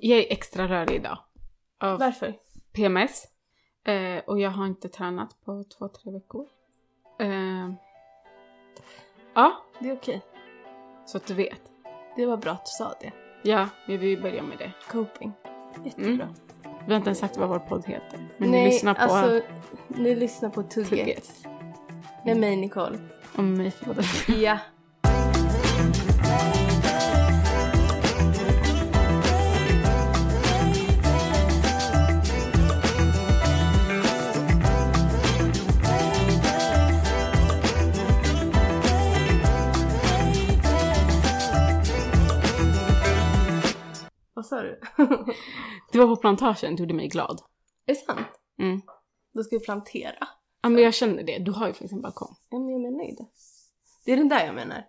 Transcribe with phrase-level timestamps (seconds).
[0.00, 1.18] Jag är extra rörig idag.
[1.80, 2.34] Av Varför?
[2.72, 3.24] PMS.
[3.84, 6.46] Eh, och jag har inte tränat på två, tre veckor.
[7.20, 7.70] Eh,
[9.34, 10.22] ja, Det är okej.
[11.06, 11.60] så att du vet.
[12.16, 13.12] Det var bra att du sa det.
[13.42, 14.72] Ja, vi börjar med det.
[14.90, 15.32] Coping.
[15.84, 16.12] Jättebra.
[16.12, 16.28] Mm.
[16.86, 18.28] Vi har inte ens sagt vad vår podd heter.
[18.38, 19.46] Men Nej, ni lyssnar på alltså,
[19.88, 20.88] ni lyssnar på Tugget.
[20.90, 21.46] Tugget.
[22.24, 22.98] Med mig Nicole.
[23.36, 24.38] om mig förlåt.
[24.42, 24.58] Ja.
[44.50, 44.80] Vad sa du?
[45.92, 47.40] Du var på plantagen, du gjorde mig glad.
[47.86, 48.26] är det sant?
[48.58, 48.80] Mm.
[49.34, 50.28] Då ska vi plantera.
[50.62, 52.36] Ja men jag känner det, du har ju faktiskt en balkong.
[52.50, 53.26] Ja, men jag menar ju det.
[54.04, 54.84] Det är den där jag menar.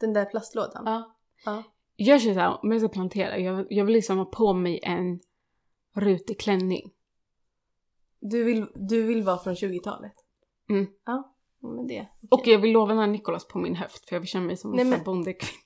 [0.00, 0.82] Den där plastlådan.
[0.86, 1.16] Ja.
[1.44, 1.62] Ja.
[1.96, 5.20] Jag känner såhär, om jag ska plantera, jag, jag vill liksom ha på mig en
[5.94, 6.90] rutig klänning.
[8.20, 10.14] Du, vill, du vill vara från 20-talet?
[10.70, 10.86] Mm.
[11.04, 12.08] Ja, men det.
[12.30, 14.56] Och jag vill lova den här Nicolas på min höft för jag vill känna mig
[14.56, 15.63] som en men- bondekvinna.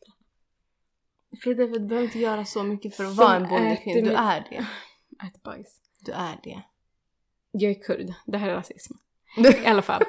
[1.42, 4.10] Frida, du behöver inte göra så mycket för att Som vara en bondekvinna.
[4.10, 4.56] Du är det.
[5.26, 5.80] Ät bajs.
[6.00, 6.62] Du är det.
[7.50, 8.94] Jag är kurd, det här är rasism.
[9.36, 10.02] I alla fall.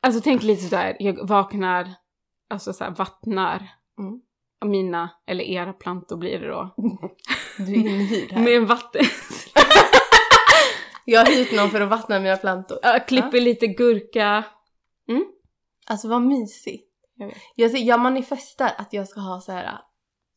[0.00, 1.94] Alltså tänk lite sådär, jag vaknar,
[2.50, 4.20] alltså såhär vattnar Mm.
[4.64, 6.74] mina, eller era plantor blir det då.
[7.58, 8.42] Du är inhyrd här.
[8.42, 9.04] Med en vatten.
[11.04, 12.78] Jag har hyrt någon för att vattna mina plantor.
[12.82, 14.44] Jag klipper lite gurka.
[15.86, 16.88] Alltså vad mysigt.
[17.14, 17.36] Jag vet.
[17.54, 19.78] Jag, ser- jag manifestar att jag ska ha så här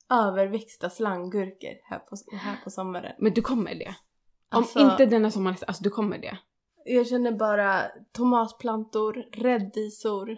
[0.10, 3.16] överväxta slanggurkor här på, här på sommaren.
[3.20, 3.96] Men du kommer det.
[4.52, 6.38] Om Alltså, inte denna sommar, alltså du kommer det.
[6.86, 10.38] Jag känner bara tomatplantor, räddisor.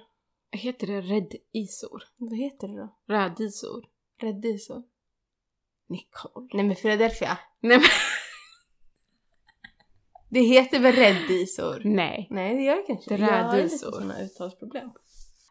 [0.51, 2.03] Heter det räddisor?
[2.17, 2.97] Vad heter det då?
[3.07, 3.85] Rädisor?
[4.21, 4.83] Räddisor?
[5.89, 6.49] Nicole.
[6.53, 7.37] Nej men Philadelphia.
[7.59, 7.87] Nej men
[10.29, 11.81] Det heter väl räddisor?
[11.85, 12.27] nej.
[12.31, 14.89] Nej det gör det kanske Det är Jag har lite sådana uttalsproblem.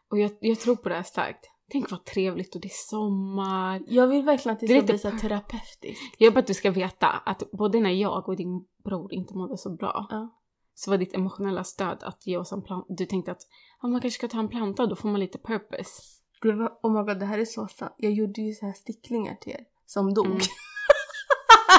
[0.09, 1.49] Och jag, jag tror på det här starkt.
[1.71, 3.81] Tänk vad trevligt och det är sommar.
[3.87, 6.15] Jag vill verkligen att det Det är ska lite- bli så terapeutiskt.
[6.17, 9.57] Jag vill att du ska veta att både när jag och din bror inte mådde
[9.57, 10.29] så bra Ja.
[10.73, 12.85] så var ditt emotionella stöd att ge oss en plan.
[12.89, 13.41] Du tänkte att
[13.81, 16.01] ja, man kanske ska ta en planta då får man lite purpose.
[16.41, 17.93] Det var, oh my god det här är så sant.
[17.97, 20.25] Jag gjorde ju så här sticklingar till er som dog.
[20.25, 20.39] Mm.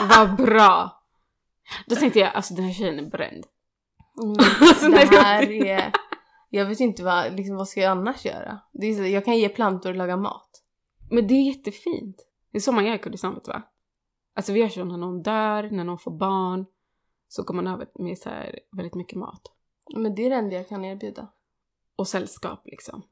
[0.09, 1.03] Vad bra!
[1.87, 3.44] Då tänkte jag, alltså den här tjejen är bränd.
[4.22, 4.37] Mm.
[4.60, 5.93] Alltså, det här är...
[6.50, 8.60] Jag vet inte vad, liksom, vad ska jag annars göra?
[8.72, 10.50] Det är så, jag kan ge plantor och laga mat.
[11.10, 12.16] Men det är jättefint.
[12.53, 13.62] Det är så man gör i Kurdistan vet du va?
[14.34, 16.66] Alltså vi gör så när någon dör, när någon får barn.
[17.28, 19.42] Så går man över med så här väldigt mycket mat.
[19.97, 21.28] Men det är det enda jag kan erbjuda.
[21.97, 23.03] Och sällskap liksom.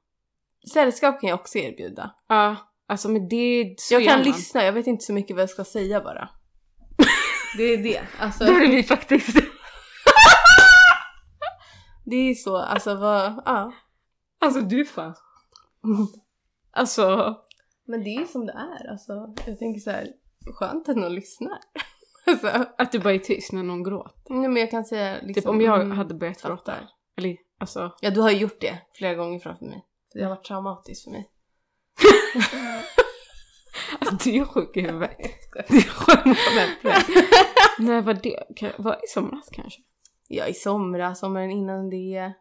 [0.72, 2.14] Sällskap kan jag också erbjuda.
[2.28, 4.26] Ja, alltså med det så Jag kan man.
[4.26, 6.28] lyssna, jag vet inte så mycket vad jag ska säga bara.
[7.56, 8.00] Det är det.
[8.18, 9.36] Alltså, Det är vi faktiskt.
[12.06, 13.72] Det är så, alltså vad, ja.
[14.40, 15.14] Alltså du fan.
[16.72, 17.34] Alltså.
[17.86, 19.12] Men det är ju som det är, alltså.
[19.46, 20.08] Jag tänker så här,
[20.54, 21.58] skönt att någon lyssnar.
[22.28, 24.34] Alltså, Att du bara är tyst när någon gråter.
[24.34, 25.34] nej, men jag kan säga liksom...
[25.34, 26.56] Typ om jag mm, hade börjat fattar.
[26.56, 26.74] gråta.
[27.16, 27.92] Eller alltså.
[28.00, 29.84] Ja, du har ju gjort det flera gånger framför mig.
[30.14, 31.30] Det har varit traumatiskt för mig.
[34.00, 35.16] alltså du är sjuk i huvudet.
[35.68, 36.36] Du är sjuk
[37.78, 38.44] Nej vad det?
[38.56, 39.80] Kan- Var i somras kanske?
[40.28, 42.32] Ja, i somras, sommaren innan det.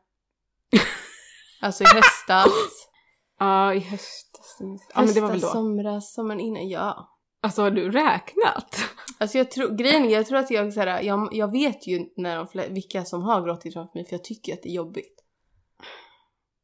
[1.62, 2.52] Alltså i höstas.
[3.40, 4.58] Ja, i höstas.
[4.94, 5.60] Ja men det var väl Höstas, då.
[5.60, 7.18] somras, sommaren innan, ja.
[7.42, 8.80] Alltså har du räknat?
[9.20, 12.06] Alltså jag tror, grejen är, jag tror att jag så här, jag, jag vet ju
[12.16, 14.74] när de, flä- vilka som har gråtit framför mig för jag tycker att det är
[14.74, 15.24] jobbigt.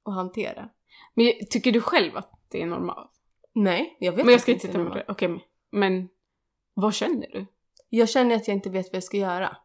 [0.05, 0.69] Att hantera.
[1.13, 3.11] Men tycker du själv att det är normalt?
[3.53, 4.95] Nej, jag vet Men jag ska inte med normalt.
[4.95, 5.05] det.
[5.11, 6.09] Okej, men
[6.73, 7.45] vad känner du?
[7.89, 9.57] Jag känner att jag inte vet vad jag ska göra.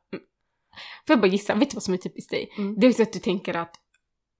[1.07, 2.53] Får jag bara gissa, vet du vad som är typiskt dig?
[2.59, 2.81] Mm.
[2.81, 3.81] Det är så att du tänker att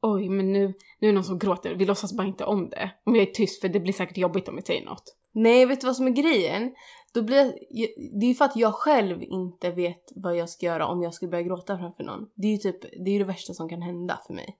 [0.03, 0.67] oj, men nu,
[0.99, 2.91] nu är det någon som gråter, vi låtsas bara inte om det.
[3.05, 5.17] Om jag är tyst för det blir säkert jobbigt om jag säger något.
[5.33, 6.75] Nej, vet du vad som är grejen?
[7.15, 7.89] Då blir jag,
[8.21, 11.15] det är ju för att jag själv inte vet vad jag ska göra om jag
[11.15, 12.29] skulle börja gråta framför någon.
[12.35, 14.57] Det är ju typ, det är det värsta som kan hända för mig.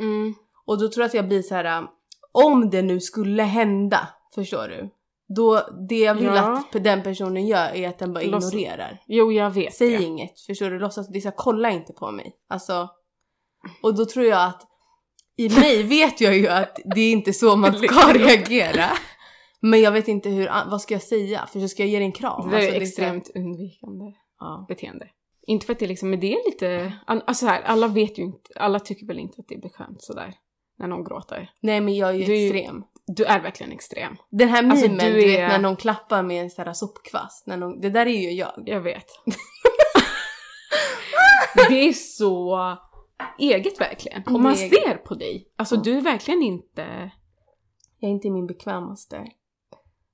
[0.00, 0.34] Mm.
[0.64, 1.86] Och då tror jag att jag blir så här.
[2.32, 4.90] om det nu skulle hända, förstår du?
[5.36, 6.58] Då, det jag vill Ja.
[6.74, 9.02] att den personen gör är att den bara Låts- ignorerar.
[9.06, 10.02] Jo, jag vet Säg det.
[10.04, 10.78] inget, förstår du?
[10.78, 12.32] Låtsas, det är så kolla inte på mig.
[12.48, 12.88] Alltså,
[13.82, 14.62] och då tror jag att
[15.36, 18.84] i mig vet jag ju att det är inte så man ska reagera.
[19.60, 21.46] Men jag vet inte hur, vad ska jag säga?
[21.52, 22.50] För så ska jag ge dig en kram?
[22.50, 24.04] Det Alltså, är så här- extremt undvikande
[24.40, 24.64] Ja.
[24.68, 25.06] beteende.
[25.46, 28.50] Inte för att det liksom, men det är lite, alltså här, alla vet ju inte,
[28.56, 30.34] alla tycker väl inte att det är bekvämt sådär.
[30.78, 31.50] när någon gråter.
[31.60, 32.84] Nej men jag är ju Du extrem.
[33.16, 34.16] Du är verkligen extrem.
[34.30, 36.72] Den här mimen Alltså, du, du vet är- när någon klappar med en sån här
[36.72, 37.46] sopkvast.
[37.46, 38.62] När någon, det där är ju jag.
[38.66, 39.06] Jag vet.
[41.68, 42.58] det är så
[43.38, 44.22] eget verkligen.
[44.26, 44.70] Och man eget.
[44.84, 45.48] ser på dig.
[45.56, 45.80] Alltså Ja.
[45.84, 47.10] du är verkligen inte...
[47.98, 49.24] Jag är inte min bekvämaste.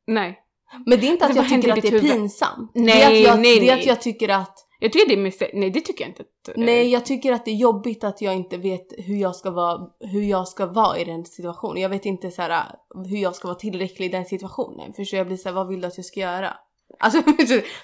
[0.07, 0.43] Nej.
[0.87, 2.13] Men det är inte att Alltså, jag tycker att det är huvud?
[2.13, 2.71] pinsamt.
[2.75, 3.89] Nej, det är att jag, nej, det är att nej.
[3.89, 6.23] jag tycker att Jag tycker det är miste- Nej det tycker jag inte.
[6.23, 9.51] att- Nej, jag tycker att det är jobbigt att jag inte vet hur jag ska
[9.51, 11.83] vara, hur jag ska vara i den situationen.
[11.83, 12.65] Jag vet inte så här,
[13.11, 14.93] hur jag ska vara tillräcklig i den situationen.
[14.95, 16.55] För så jag blir så här, vad vill du att jag ska göra?
[16.99, 17.23] Alltså,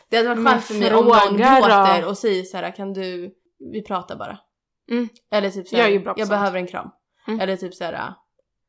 [0.09, 3.35] det hade varit skönt för mig om någon gråter och säger så här, kan du,
[3.73, 4.39] vi pratar bara.
[4.91, 5.09] Mm.
[5.31, 6.91] Eller typ så här, Jag jag, behöver en kram.
[7.29, 7.41] Mm.
[7.41, 8.15] Eller typ så här,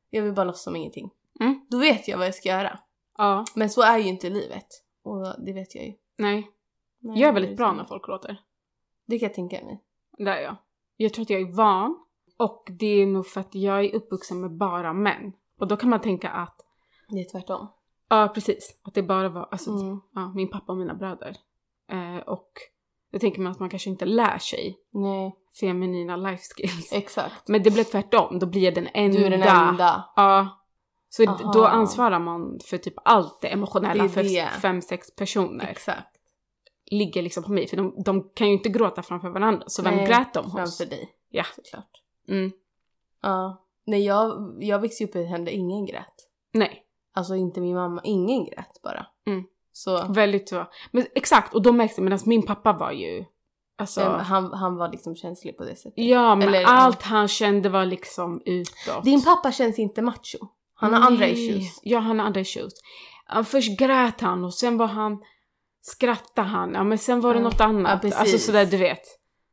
[0.09, 1.09] jag vill bara låtsas som ingenting.
[1.39, 1.65] Mm.
[1.69, 2.79] Då vet jag vad jag ska göra.
[3.17, 3.45] Ja.
[3.55, 4.67] Men så är ju inte livet.
[5.03, 5.93] Och det vet jag ju.
[6.17, 6.47] Nej.
[7.03, 8.38] Nej, Jag är det väldigt bra när folk gråter.
[9.07, 9.83] Det kan jag tänka mig.
[10.17, 10.55] Det är jag.
[10.97, 12.00] Jag tror att jag är van.
[12.38, 15.33] Och det är nog för att jag är uppvuxen med bara män.
[15.59, 16.55] Och då kan man tänka att,
[17.09, 17.67] Det är tvärtom.
[18.09, 20.00] ja precis, att det bara var alltså, Mm.
[20.13, 21.38] ja, min pappa och mina bröder.
[21.91, 22.51] Eh, och
[23.11, 26.94] då tänker man att man kanske inte lär sig Nej, feminina life skills.
[26.94, 27.47] exakt.
[27.47, 29.17] Men det blev tvärtom, då blir jag den enda.
[29.19, 30.09] Du är den enda.
[30.15, 30.59] Ja.
[31.09, 31.51] Så Aha.
[31.53, 34.49] då ansvarar man för typ allt det emotionella Det är för det.
[34.61, 35.67] fem, sex personer.
[35.67, 36.12] Exakt.
[36.94, 39.63] Ligger liksom på mig, för de, de kan ju inte gråta framför varandra.
[39.68, 40.54] Så vem Nej, grät de hos?
[40.54, 41.10] Framför dig.
[41.30, 41.44] Ja.
[41.56, 41.90] Såklart.
[42.30, 42.51] Mm.
[43.22, 43.63] Ja.
[43.86, 46.13] Nej, jag, jag växte upp i ett hem där ingen grät.
[46.51, 46.84] Nej.
[47.13, 49.06] Alltså inte min mamma, ingen grät bara.
[49.28, 49.44] Mm.
[49.72, 50.66] Så Väldigt så.
[50.92, 53.25] Men exakt, och då märks det medan min pappa var ju...
[53.75, 54.01] Alltså...
[54.01, 55.94] han, han var liksom känslig på det sättet.
[55.95, 59.04] ja, men eller- allt han kände var liksom utåt.
[59.04, 60.38] Din pappa känns inte macho.
[60.74, 61.48] Han har andra Nej.
[61.48, 61.80] issues.
[61.84, 62.74] Ja, han har andra issues.
[63.45, 65.24] Först grät han och sen var han...
[65.85, 67.44] Skrattade han, ja men sen var det Ja.
[67.44, 68.03] något annat.
[68.03, 69.01] Ja, alltså sådär du vet.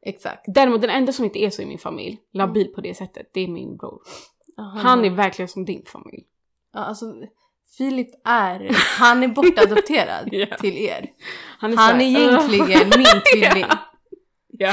[0.07, 0.45] Exakt.
[0.47, 3.41] Däremot den enda som inte är så i min familj, labil på det sättet, det
[3.41, 4.03] är min bror.
[4.57, 6.25] Ja, Han är verkligen som din familj.
[6.75, 7.15] Ja, alltså
[7.79, 10.57] Filip är, han är bortadopterad Ja.
[10.57, 11.07] till er.
[11.59, 13.71] Han är, Han är egentligen min tvilling.
[14.49, 14.73] Ja.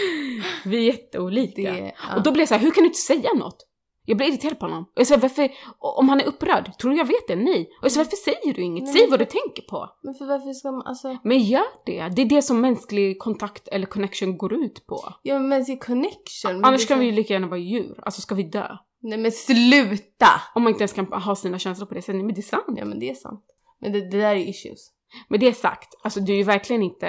[0.64, 1.72] Vi är jätteolika.
[1.72, 2.16] Det, ja.
[2.16, 3.66] Och då blir jag så här, hur kan du inte säga något?
[4.10, 4.82] Jag blir irriterad på honom.
[4.82, 7.36] Och jag säger, varför, om han är upprörd, tror du jag vet det?
[7.36, 7.70] Nej.
[7.78, 8.84] Och jag säger, varför säger du inget?
[8.84, 9.88] Nej, Säg vad du tänker på.
[10.02, 12.08] Men för varför ska man, alltså, Men gör det.
[12.08, 15.14] Det är det som mänsklig kontakt eller connection går ut på.
[15.22, 16.52] ja men mänsklig connection.
[16.52, 18.00] men Annars kan vi ju lika gärna vara djur.
[18.02, 18.66] Alltså ska vi dö?
[19.02, 20.42] Nej men sluta!
[20.54, 22.24] Om man inte ens kan ha sina känslor på det sättet.
[22.24, 22.64] Men det är sant.
[22.76, 23.44] Ja men det är sant.
[23.80, 24.90] Men det, det där är issues.
[25.28, 27.06] Men det sagt, alltså du är ju verkligen inte...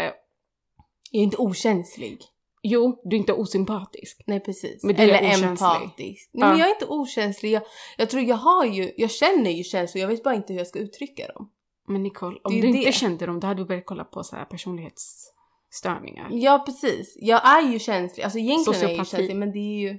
[1.11, 2.19] Jag är inte okänslig.
[2.63, 4.21] Jo, du är inte osympatisk.
[4.27, 4.83] Nej precis.
[4.83, 5.47] Men du är Eller okänslig.
[5.47, 6.29] empatisk.
[6.33, 6.49] Nej Ja.
[6.49, 7.51] men jag är inte okänslig.
[7.51, 7.63] Jag,
[7.97, 10.67] jag tror jag har ju, jag känner ju känslor, jag vet bara inte hur jag
[10.67, 11.51] ska uttrycka dem.
[11.87, 12.93] Men Nicole, om Det är du ju inte det.
[12.93, 16.29] kände dem, då hade du börjat kolla på så här personlighetsstörningar.
[16.31, 17.17] Ja precis.
[17.19, 18.23] Jag är ju känslig.
[18.23, 19.09] Alltså egentligen är jag ju Sociopati.
[19.17, 19.97] känslig men det är ju,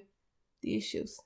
[0.62, 1.16] det är issues.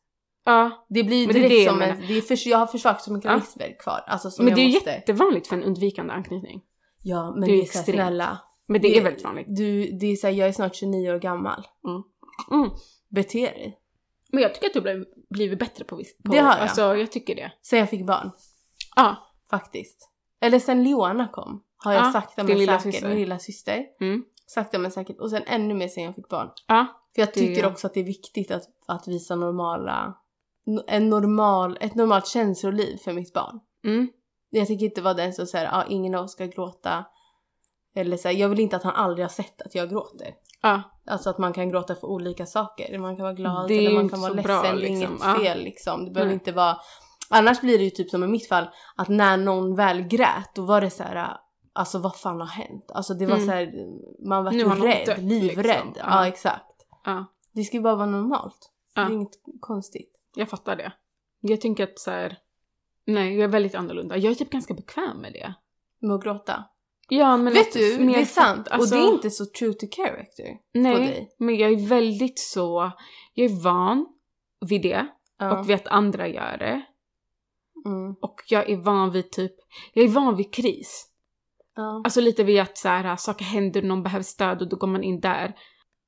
[0.45, 2.67] Ja, Det blir ju det är direkt det som en, det är för, jag har
[2.67, 4.01] försvarsmekanismer kvar.
[4.07, 4.91] Alltså som men det är måste.
[4.91, 6.63] jättevanligt för en undvikande anknytning.
[7.03, 7.87] Ja men det det är är, här, extremt.
[7.97, 8.39] snälla.
[8.67, 9.47] Men det, Det- är väldigt vanligt.
[9.49, 11.67] Du, det är så här, jag är snart 29 år gammal.
[12.51, 12.71] Mm.
[13.09, 13.79] Bete dig.
[14.33, 15.05] Men jag tycker att du har
[15.35, 15.97] blivit- bättre på.
[15.97, 16.03] På,
[16.33, 16.61] Det har jag.
[16.61, 17.53] Alltså jag tycker det.
[17.63, 18.31] Sen jag fick barn.
[18.97, 19.17] Ja.
[19.51, 20.11] Faktiskt.
[20.41, 21.63] Eller sen Leona kom.
[21.77, 22.95] Har jag Ja, sakta men lilla säkert.
[22.95, 23.09] syster.
[23.09, 23.85] Min lilla syster.
[24.01, 24.25] Mm.
[24.47, 25.21] Sakta men säkert.
[25.21, 26.51] Och sen ännu mer sen jag fick barn.
[26.67, 26.87] Ja.
[27.15, 30.15] För jag Det- tycker också att det är viktigt att, att visa normala,
[30.87, 33.61] en normal, ett normalt känsloliv för mitt barn.
[33.85, 34.09] Mm.
[34.51, 37.05] Jag tycker inte vara den som säger ah, ingen av oss ska gråta.
[37.97, 40.35] Eller så här, jag vill inte att han aldrig har sett att jag gråter.
[40.63, 40.83] Ja.
[41.07, 42.99] Alltså att man kan gråta för olika saker.
[42.99, 44.63] Man kan vara glad eller ju man kan vara ledsen.
[44.63, 44.97] bra, liksom.
[44.97, 45.39] inget Ja.
[45.39, 46.05] fel liksom.
[46.05, 46.35] Det behöver Nej.
[46.35, 46.77] inte vara...
[47.31, 50.63] Annars blir det ju typ som i mitt fall, att när någon väl grät då
[50.63, 51.37] var det så här.
[51.73, 52.91] Alltså vad fan har hänt?
[52.95, 53.47] Alltså det var Mm.
[53.47, 53.73] så här,
[54.29, 55.67] man var någon rädd, dött, livrädd.
[55.87, 55.93] liksom.
[55.97, 56.05] Ja.
[56.09, 56.27] Ja.
[56.27, 56.87] exakt.
[57.05, 57.25] Ja.
[57.53, 58.71] Det ska ju bara vara normalt.
[58.95, 60.13] Det är inget konstigt.
[60.35, 60.93] Jag fattar det.
[61.41, 62.39] Jag tänker att så här...
[63.05, 64.17] Nej, jag är väldigt annorlunda.
[64.17, 65.55] Jag är typ ganska bekväm med det.
[66.07, 66.65] Med att gråta.
[67.09, 68.69] Ja, men Vet du, det är sant.
[68.69, 71.35] alltså- Och det är inte så true to character på Nej, dig.
[71.39, 72.93] men jag är väldigt så...
[73.35, 74.07] Jag är van
[74.69, 75.07] vid det
[75.39, 75.59] Ja.
[75.61, 76.83] och vid att andra gör det.
[77.87, 78.15] Mm.
[78.21, 79.53] Och jag är van vid typ...
[79.93, 81.09] Jag är van vid kris.
[81.75, 82.03] Ja.
[82.05, 85.03] Alltså lite vid att så här, saker händer, någon behöver stöd och då går man
[85.03, 85.57] in där.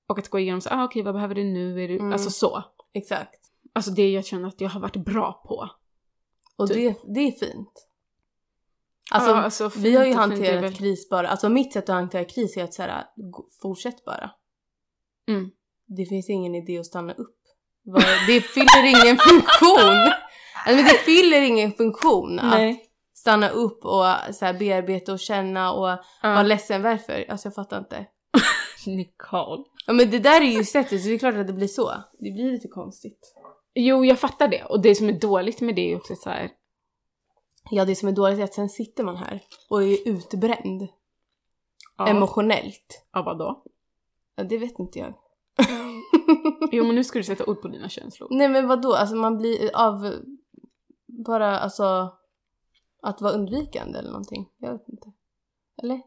[0.09, 1.85] Och att gå igenom så ah, okej vad behöver du nu?
[1.85, 1.99] Är du...
[1.99, 2.13] Mm.
[2.13, 2.65] Alltså så.
[2.95, 3.41] Exakt.
[3.73, 5.69] Alltså det jag känner att jag har varit bra på.
[6.57, 6.77] Och Typ.
[7.03, 7.88] det, det är fint.
[9.11, 12.25] Alltså, Ja, alltså, vi har ju hanterat väl- kris bara, alltså mitt sätt att hantera
[12.25, 13.05] kris är att så här,
[13.63, 14.31] fortsätt bara.
[15.29, 15.51] Mm.
[15.97, 17.37] Det finns ingen idé att stanna upp.
[18.27, 20.13] Det fyller ingen funktion.
[20.67, 22.85] Alltså, men det fyller ingen funktion att Nej.
[23.15, 26.43] stanna upp och så här, bearbeta och känna och vara Ja.
[26.43, 26.83] ledsen.
[26.83, 27.25] Varför?
[27.29, 28.07] Alltså jag fattar inte.
[28.87, 29.65] Nicole.
[29.87, 31.91] Ja men det där är ju sättet så det är klart att det blir så.
[32.19, 33.35] Det blir lite konstigt.
[33.75, 34.65] Jo, jag fattar det.
[34.65, 36.51] Och det som är dåligt med det är också så här.
[37.71, 40.89] Ja, det som är dåligt är att sen sitter man här och är utbränd
[41.97, 43.07] Ja, emotionellt.
[43.13, 43.63] ja vadå?
[44.37, 45.15] Ja, det vet inte jag.
[46.73, 48.29] Jo, men nu ska du sätta ord på dina känslor.
[48.31, 50.15] Nej men vadå, alltså man blir av
[51.07, 52.13] bara alltså
[53.03, 54.49] att vara undvikande eller någonting.
[54.59, 55.13] Jag vet inte.
[55.83, 56.01] Eller?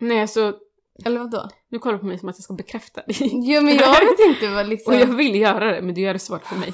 [0.00, 0.58] Nej, alltså,
[1.04, 1.48] Eller vadå?
[1.68, 3.16] nu kollar du på mig som att jag ska bekräfta dig.
[3.32, 4.94] Jo men jag vet inte vad liksom...
[4.94, 6.72] Och jag vill göra det, men du gör det svårt för mig.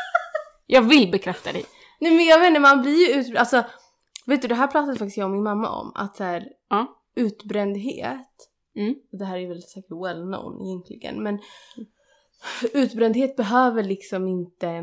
[0.66, 1.64] jag vill bekräfta dig.
[2.00, 3.36] Nej men jag inte, man blir ju ut...
[3.36, 3.64] Alltså,
[4.26, 5.92] vet du det här pratade faktiskt jag och min mamma om.
[5.94, 6.86] Att så här, Ja.
[7.16, 8.28] utbrändhet,
[8.76, 8.94] Mm.
[9.12, 11.38] det här är väl säkert well known egentligen, men
[12.72, 14.82] utbrändhet behöver liksom inte...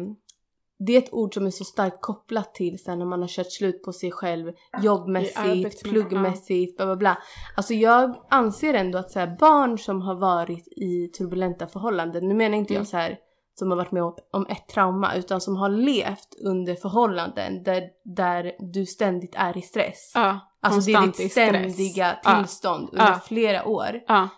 [0.80, 3.52] Det är ett ord som är så starkt kopplat till sen när man har kört
[3.52, 4.54] slut på sig själv
[4.84, 7.18] jobbmässigt, pluggmässigt, bla bla bla.
[7.58, 12.34] Alltså jag anser ändå att så här, barn som har varit i turbulenta förhållanden, nu
[12.34, 12.80] menar inte Mm.
[12.82, 13.18] jag så här
[13.60, 18.52] som har varit med om- ett trauma utan som har levt under förhållanden där, där
[18.60, 20.12] du ständigt är i stress.
[20.16, 22.36] Ja, Alltså det är ditt ständiga Ja.
[22.36, 23.20] tillstånd under Ja.
[23.26, 24.02] flera år.
[24.08, 24.30] Ja,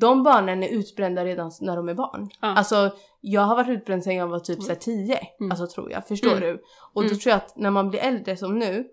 [0.00, 2.30] De barnen är utbrända redan när de är barn.
[2.40, 2.48] Ja.
[2.56, 5.18] Alltså jag har varit utbränd sedan jag var typ så här 10.
[5.40, 5.50] Mm.
[5.50, 6.06] Alltså tror jag.
[6.08, 6.40] Förstår Mm.
[6.40, 6.52] du?
[6.94, 7.18] Och då Mm.
[7.18, 8.84] tror jag att när man blir äldre som nu,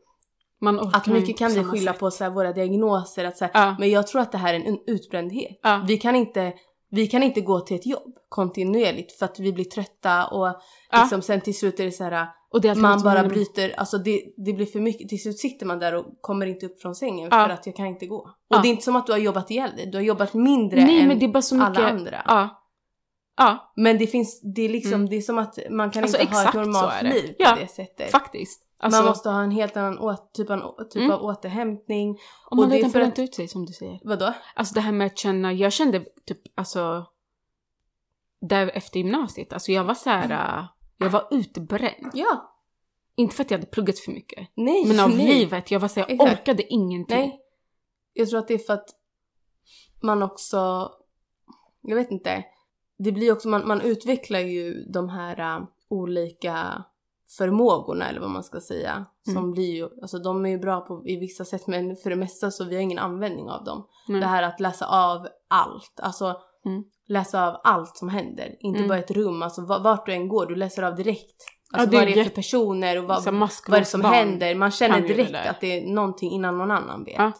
[0.93, 2.00] att mycket kan vi skylla sätt.
[2.00, 3.25] på så våra diagnoser.
[3.25, 5.60] Att så här, Ja, Men jag tror att det här är en utbrändhet.
[5.63, 6.53] ja, Vi kan inte
[6.89, 11.01] vi kan inte gå till ett jobb kontinuerligt för att vi blir trötta och Ja.
[11.01, 13.98] liksom sen till slut är det så här och det man bara med- bryter, alltså
[13.98, 15.10] det, det blir för mycket.
[15.10, 17.46] Till slut sitter man där och kommer inte upp från sängen Ja.
[17.46, 18.15] för att jag kan inte gå.
[18.17, 18.62] Och Ja.
[18.62, 21.01] det är inte som att du har jobbat ihjäl dig, du har jobbat mindre Nej,
[21.01, 21.77] än men det är bara så mycket...
[21.77, 22.22] alla andra.
[22.27, 22.63] Ja.
[23.39, 25.10] Ja, Men det finns, det är liksom, Mm.
[25.10, 27.67] det är som att man kan Alltså, inte ha ett normalt liv på Ja, det
[27.67, 28.12] sättet.
[28.12, 28.62] faktiskt.
[28.79, 31.12] Alltså, Man måste ha en helt annan å, typ, av, typ Mm.
[31.12, 32.17] av återhämtning.
[32.50, 34.00] om man för bränt ut sig som du säger.
[34.03, 34.34] Vadå?
[34.55, 37.05] Alltså det här med att känna, jag kände typ alltså
[38.41, 40.65] där efter gymnasiet, alltså jag var så här, äh,
[40.98, 42.12] jag var utbränd.
[42.13, 42.53] Ja.
[43.15, 44.86] Inte för att jag hade pluggat för mycket, Nej.
[44.88, 45.27] men av nej.
[45.27, 45.72] livet.
[45.72, 46.39] Jag var så här, jag Exakt.
[46.41, 47.17] orkade ingenting.
[47.17, 47.41] Nej.
[48.13, 48.89] Jag tror att det är för att
[50.03, 50.91] man också,
[51.81, 52.43] jag vet inte,
[52.98, 56.84] det blir också, man, man utvecklar ju de här äh, olika
[57.38, 59.05] förmågorna eller vad man ska säga.
[59.25, 59.51] Som Mm.
[59.51, 62.51] blir ju, alltså de är ju bra på i vissa sätt men för det mesta
[62.51, 63.88] så vi har ingen användning av dem.
[64.07, 64.19] Nej.
[64.22, 66.84] Det här att läsa av allt, alltså Mm.
[67.07, 68.55] läsa av allt som händer.
[68.60, 68.89] Inte Mm.
[68.89, 71.46] bara ett rum, alltså va- vart du än går, du läser av direkt.
[71.74, 74.13] Alltså det är vad det är för personer och vad, vad är det som maskrosbarn.
[74.13, 74.55] händer.
[74.55, 75.50] Man känner det direkt där.
[75.50, 77.15] att det är någonting innan någon annan vet.
[77.17, 77.31] Ja.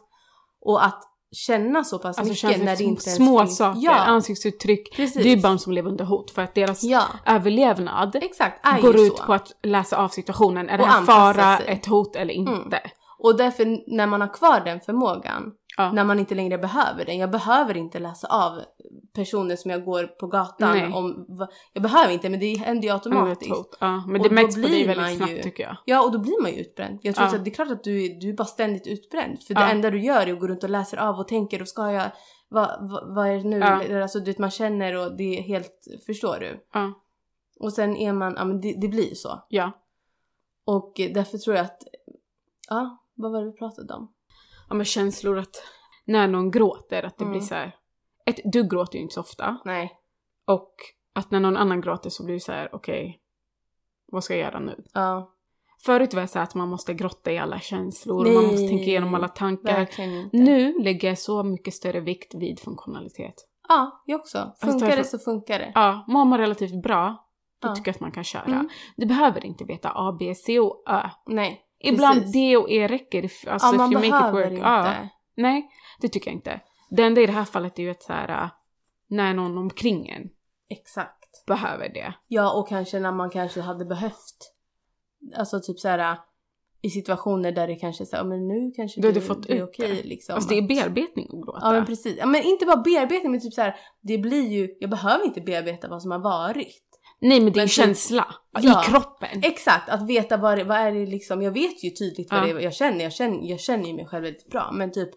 [0.62, 3.58] Och att känna så pass Alltså mycket när det inte ens små finns.
[3.58, 4.96] saker, Ja, ansiktsuttryck.
[4.96, 5.24] precis.
[5.24, 8.82] Det är barn som lever under hot för att deras Ja, överlevnad exakt.
[8.82, 9.24] Går ut så.
[9.24, 10.70] på att läsa av situationen.
[10.70, 11.68] Är det här anpassa fara, sig.
[11.68, 12.80] ett hot eller inte?
[13.20, 15.92] Och därför när man har kvar den förmågan, Ja.
[15.92, 17.18] när man inte längre behöver den.
[17.18, 18.60] Jag behöver inte läsa av
[19.18, 20.92] personer som jag går på gatan Nej.
[20.94, 21.26] om.
[21.74, 23.52] Jag behöver inte men det händer ju automatiskt.
[23.56, 23.78] hot.
[23.80, 25.78] Ja, men det märks på dig väldigt snabbt ju- tycker jag.
[25.86, 27.00] Ja och då blir man ju utbränd.
[27.02, 27.36] Jag tror Ja.
[27.36, 29.44] att det är klart att du, du är bara ständigt utbränd.
[29.44, 29.60] För Ja.
[29.60, 31.92] det enda du gör är att gå runt och läser av och tänker och ska
[31.92, 32.12] jag,
[32.50, 33.58] vad, vad, vad är det nu?
[33.60, 34.02] Ja.
[34.02, 35.74] Alltså du vet man känner och det är helt,
[36.06, 36.66] förstår du?
[36.74, 36.94] Ja.
[37.60, 39.46] Och sen är man, ja men det, det blir så.
[39.50, 39.72] ja.
[40.66, 41.82] Och därför tror jag att,
[42.70, 44.14] ja vad var det vi pratade om?
[44.70, 45.56] ja men känslor att
[46.06, 47.32] när någon gråter att det Mm.
[47.38, 47.76] blir så här.
[48.28, 49.58] Ett, du gråter ju inte så ofta.
[49.66, 49.94] Nej.
[50.46, 50.72] Och
[51.14, 53.20] att när någon annan gråter så blir det så här, okej,
[54.12, 54.84] vad ska jag göra nu?
[54.94, 55.34] Ja.
[55.86, 58.68] Förut var det så att man måste grotta i alla känslor, och man måste Nej,
[58.70, 59.88] tänka igenom alla tankar.
[60.32, 63.36] Nu lägger jag så mycket större vikt vid funktionalitet.
[63.68, 64.54] Ja, jag också.
[64.62, 65.72] Funkar därför- det så funkar det.
[65.76, 67.28] Ja, mår man relativt bra,
[67.62, 67.76] då Ja.
[67.76, 68.44] tycker jag att man kan köra.
[68.46, 68.70] Mm.
[68.96, 71.10] Du behöver inte veta A, B, C och Ö.
[71.28, 71.62] Nej.
[71.80, 72.34] Ibland precis.
[72.34, 73.24] D och E räcker.
[73.24, 74.52] Alltså, ja, man if you make it behöver work.
[74.52, 74.64] inte.
[74.64, 74.96] Ja.
[75.36, 75.70] Nej,
[76.02, 76.62] det tycker jag inte.
[76.90, 78.50] Det enda i det här fallet är ju att så här, äh,
[79.08, 80.30] när någon omkring en
[80.70, 81.46] Exakt.
[81.48, 82.14] behöver det.
[82.28, 84.54] Ja, och kanske när man kanske hade behövt.
[85.38, 86.18] Alltså typ så här
[86.82, 89.48] i situationer där det kanske är så här, "Ja, men nu kanske det, du fått
[89.48, 90.08] det är okej det.
[90.08, 90.36] liksom.
[90.36, 91.60] Alltså det är bearbetning att gråta.
[91.62, 92.16] Ja men precis.
[92.18, 95.42] Ja, men inte bara bearbetning men typ så här, det blir ju, jag behöver inte
[95.42, 96.84] bearbeta vad som har varit.
[97.20, 98.82] Nej men det är en typ- känsla Ja.
[98.82, 99.44] i kroppen.
[99.44, 102.46] Exakt, att veta vad, det, vad är det liksom, jag vet ju tydligt vad Ja.
[102.46, 103.04] det är jag känner.
[103.04, 105.10] Jag känner, jag känner ju mig själv väldigt bra men typ,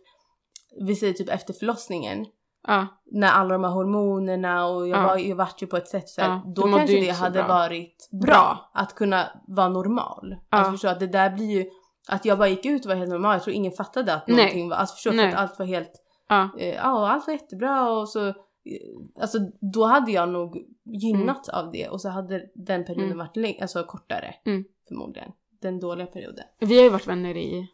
[0.87, 2.27] vi säger typ efter förlossningen.
[2.67, 5.07] Ja, när alla de här hormonerna och jag, Ja.
[5.07, 7.49] var, jag vart ju på ett sätt så här, Ja, då kanske det hade bra.
[7.49, 10.37] varit bra, att kunna vara normal.
[10.51, 10.59] Ja.
[10.59, 11.71] Alltså förstå att det där blir ju,
[12.09, 14.37] att jag bara gick ut och var helt normal, jag tror ingen fattade att Nej.
[14.37, 15.33] någonting var, alltså förstå för Nej.
[15.33, 15.93] att allt var helt,
[16.29, 18.35] ja, eh, allt var jättebra och så, eh,
[19.21, 19.39] alltså
[19.73, 23.19] då hade jag nog gynnats av det och så hade den perioden Mm.
[23.19, 24.65] varit läng- alltså kortare Mm.
[24.89, 25.33] förmodligen.
[25.63, 26.45] Den dåliga perioden.
[26.61, 27.67] vi har ju varit vänner i...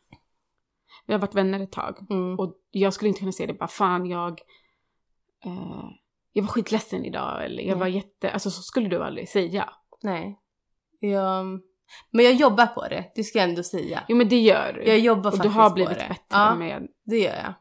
[1.06, 1.98] Vi har varit vänner ett tag.
[2.10, 2.38] Mm.
[2.38, 4.40] Och jag skulle inte kunna säga det bara fan jag...
[5.44, 5.84] Eh,
[6.32, 7.80] jag var skitledsen idag eller jag Nej.
[7.80, 8.30] var jätte...
[8.30, 9.70] Alltså så skulle du aldrig säga.
[10.02, 10.40] Nej.
[11.00, 11.44] Jag,
[12.10, 14.02] men jag jobbar på det, det ska jag ändå säga.
[14.08, 14.84] Jo men det gör du.
[14.84, 16.06] Jag jobbar och du faktiskt har på blivit det.
[16.08, 16.88] bättre Ja, med...
[17.04, 17.54] det gör jag.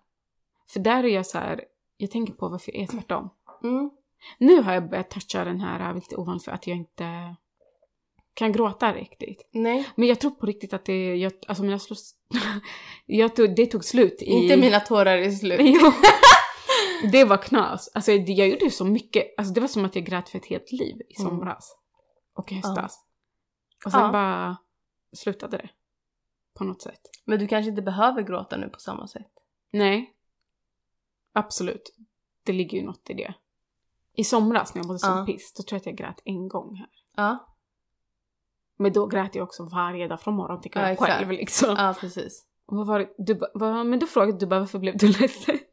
[0.69, 1.61] För där är jag så här,
[1.97, 3.29] jag tänker på varför jag är tvärtom.
[3.63, 3.91] Mm.
[4.37, 7.35] Nu har jag börjat toucha den här, vilket är ovanligt för att jag inte
[8.35, 9.49] kan gråta riktigt.
[9.51, 12.15] Nej, Men jag tror på riktigt att det, jag, alltså mina slås,
[13.05, 14.25] jag tog, det tog slut i...
[14.25, 15.59] inte mina tårar är slut.
[15.63, 15.91] Jo.
[17.11, 17.89] Det var knas.
[17.93, 20.45] Alltså det- jag gjorde så mycket, alltså det var som att jag grät för ett
[20.45, 21.29] helt liv i Mm.
[21.31, 21.77] somras.
[22.35, 23.05] Och i höstas.
[23.85, 24.11] Och sen Ja.
[24.11, 24.57] bara
[25.15, 25.69] slutade det.
[26.53, 27.01] På något sätt.
[27.25, 29.31] Men du kanske inte behöver gråta nu på samma sätt.
[29.71, 30.13] Nej.
[31.33, 31.95] Absolut.
[32.43, 33.33] Det ligger ju något i det.
[34.13, 35.25] I somras när jag mådde som Ja.
[35.25, 36.89] piss, då tror jag att jag grät en gång här.
[37.15, 37.54] Ja,
[38.77, 41.75] Men då grät jag också varje dag från morgon till kväll Ja, själv liksom.
[41.77, 42.43] ja precis.
[42.67, 43.07] Och vad var det?
[43.17, 45.59] Du, vad, men då frågade du bara varför blev du ledsen?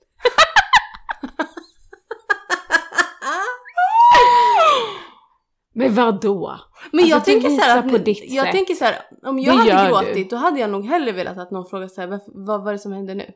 [5.75, 6.59] Men vad då?
[6.93, 8.53] Men Alltså, jag tänker så här på ditt jag sätt.
[8.55, 10.25] tänker så här, om jag Det hade gråtit du.
[10.25, 12.93] då hade jag nog hellre velat att någon frågade så här, vad var det som
[12.93, 13.27] hände nu?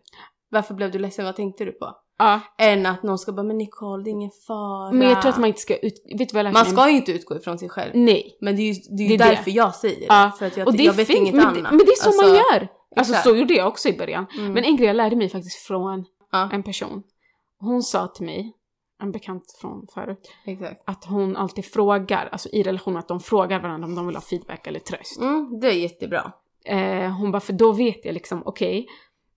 [0.51, 1.25] Varför blev du ledsen?
[1.25, 1.97] Vad tänkte du på?
[2.19, 4.93] Ja, Än att någon ska bara, men Nicole det är ingen fara.
[4.93, 5.95] men jag tror att man inte ska ut...
[6.19, 7.91] Vet du vad jag Man ska ju inte utgå ifrån sig själv.
[7.95, 8.37] Nej.
[8.41, 9.25] Men det är ju, det är Det är det.
[9.25, 10.07] därför jag säger det.
[10.09, 11.55] Ja, För att jag, Och det jag vet fint, inget men, annat.
[11.57, 12.69] det- men det är så man Alltså, gör!
[12.97, 13.29] Alltså exakt.
[13.29, 14.27] så gjorde jag också i början.
[14.39, 14.53] Mm.
[14.53, 17.03] Men en grej jag lärde mig faktiskt från Ja, en person.
[17.61, 18.53] Hon sa till mig,
[19.03, 20.83] en bekant från förut, exakt.
[20.87, 24.23] att hon alltid frågar, alltså i relation att de frågar varandra om de vill ha
[24.23, 25.21] feedback eller tröst.
[25.21, 26.33] Mm, det är jättebra.
[26.65, 28.87] Eh, hon bara, för då vet jag liksom, okej,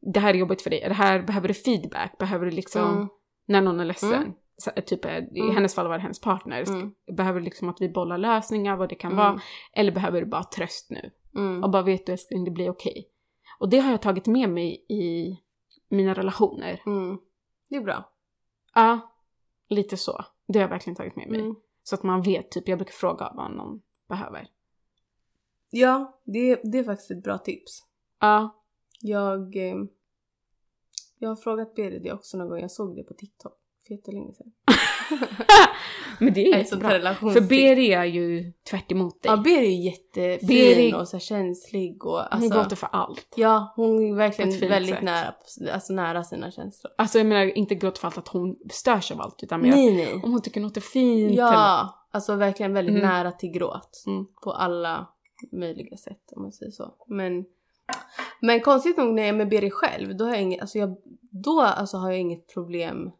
[0.02, 3.08] det här är jobbigt för dig, det här behöver du feedback, behöver du liksom, Mm.
[3.46, 4.34] när någon är ledsen, Mm.
[4.58, 5.56] så, typ eh, i Mm.
[5.56, 6.94] hennes fall var det hennes partner, Mm.
[7.12, 9.26] behöver du liksom att vi bollar lösningar, vad det kan Mm.
[9.26, 9.42] vara,
[9.74, 11.12] eller behöver du bara tröst nu?
[11.64, 13.10] Och bara vet du älskling, det blir okej.
[13.60, 15.38] Och det har jag tagit med mig i
[15.90, 16.82] mina relationer.
[17.70, 18.10] Det är bra.
[18.76, 19.00] Ja,
[19.70, 20.26] lite så.
[20.48, 21.54] Det har jag verkligen tagit med mig.
[21.84, 24.48] Så att man vet, typ jag brukar fråga vad någon behöver.
[25.70, 27.84] Ja, det, det är faktiskt ett bra tips.
[28.20, 28.59] Ja,
[29.02, 29.76] Jag, eh,
[31.20, 32.60] jag har frågat Berit det också någon gång.
[32.60, 33.54] Jag såg det på TikTok
[33.88, 34.52] för jättelänge sedan.
[36.20, 36.88] men det är jättebra.
[36.90, 37.42] här För.
[37.42, 39.32] Beri är ju tvärt emot dig.
[39.32, 43.34] Ja, Berit är ju jättefin Beri- och så känslig och Hon alltså, gråter för allt.
[43.36, 45.04] Ja, hon är verkligen väldigt sätt.
[45.04, 45.34] nära,
[45.74, 46.92] alltså nära sina känslor.
[46.98, 49.96] Alltså jag menar inte gråter för allt att hon störs av allt utan mer Nej,
[49.96, 50.14] nej.
[50.24, 51.32] om hon tycker något är fint.
[51.32, 53.08] eller- Ja, alltså verkligen väldigt Mm.
[53.08, 54.04] nära till gråt.
[54.08, 54.26] Mm.
[54.44, 55.08] På alla
[55.52, 56.96] möjliga sätt om man säger så.
[57.08, 57.46] Men,
[58.42, 60.98] men konstigt nog när jag är med Berit själv, då har jag inget, alltså jag,
[61.32, 63.12] då alltså har jag inget problem.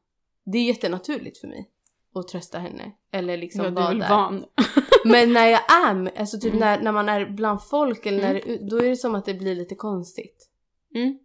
[0.46, 1.70] Det är jättenaturligt för mig
[2.16, 2.92] att trösta henne.
[3.12, 4.10] Eller liksom ja, är vara där.
[4.10, 4.46] van.
[5.06, 6.60] Men när jag är med, alltså typ Mm.
[6.60, 8.42] när, när man är bland folk eller när Mm.
[8.48, 10.50] det, då är det som att det blir lite konstigt.
[10.96, 11.20] Mm.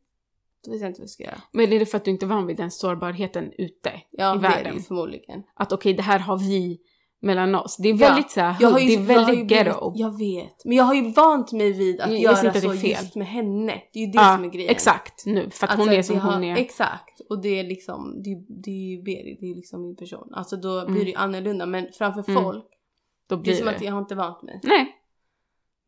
[0.64, 1.42] Då vet jag inte vad jag ska göra.
[1.52, 4.38] Men är det för att du inte är van vid den sårbarheten ute Ja, i
[4.38, 4.74] det är det världen?
[4.76, 5.42] ju förmodligen.
[5.54, 6.80] Att okej, det här har vi
[7.24, 7.76] mellan oss.
[7.76, 7.96] Det är Ja.
[8.08, 9.92] väldigt så här, Jag har ju, det är jag väldigt blivit- ghetto.
[9.94, 10.64] Jag vet.
[10.64, 12.90] Men jag har ju vant mig vid att Jag göra inte så det är fel.
[12.90, 13.82] just med henne.
[13.92, 14.70] Det är ju det Ja, som är grejen.
[14.70, 15.50] exakt nu.
[15.50, 16.56] För att Alltså, hon är som har, hon är.
[16.56, 17.20] Exakt.
[17.30, 20.28] Och det är liksom, det, det är ju Berit, det är liksom min person.
[20.34, 20.92] Alltså då Mm.
[20.94, 21.66] blir det ju annorlunda.
[21.66, 22.42] Men framför Mm.
[22.42, 22.64] folk,
[23.28, 23.74] Då det är blir som det.
[23.76, 24.60] att jag har inte vant mig.
[24.62, 24.86] Nej.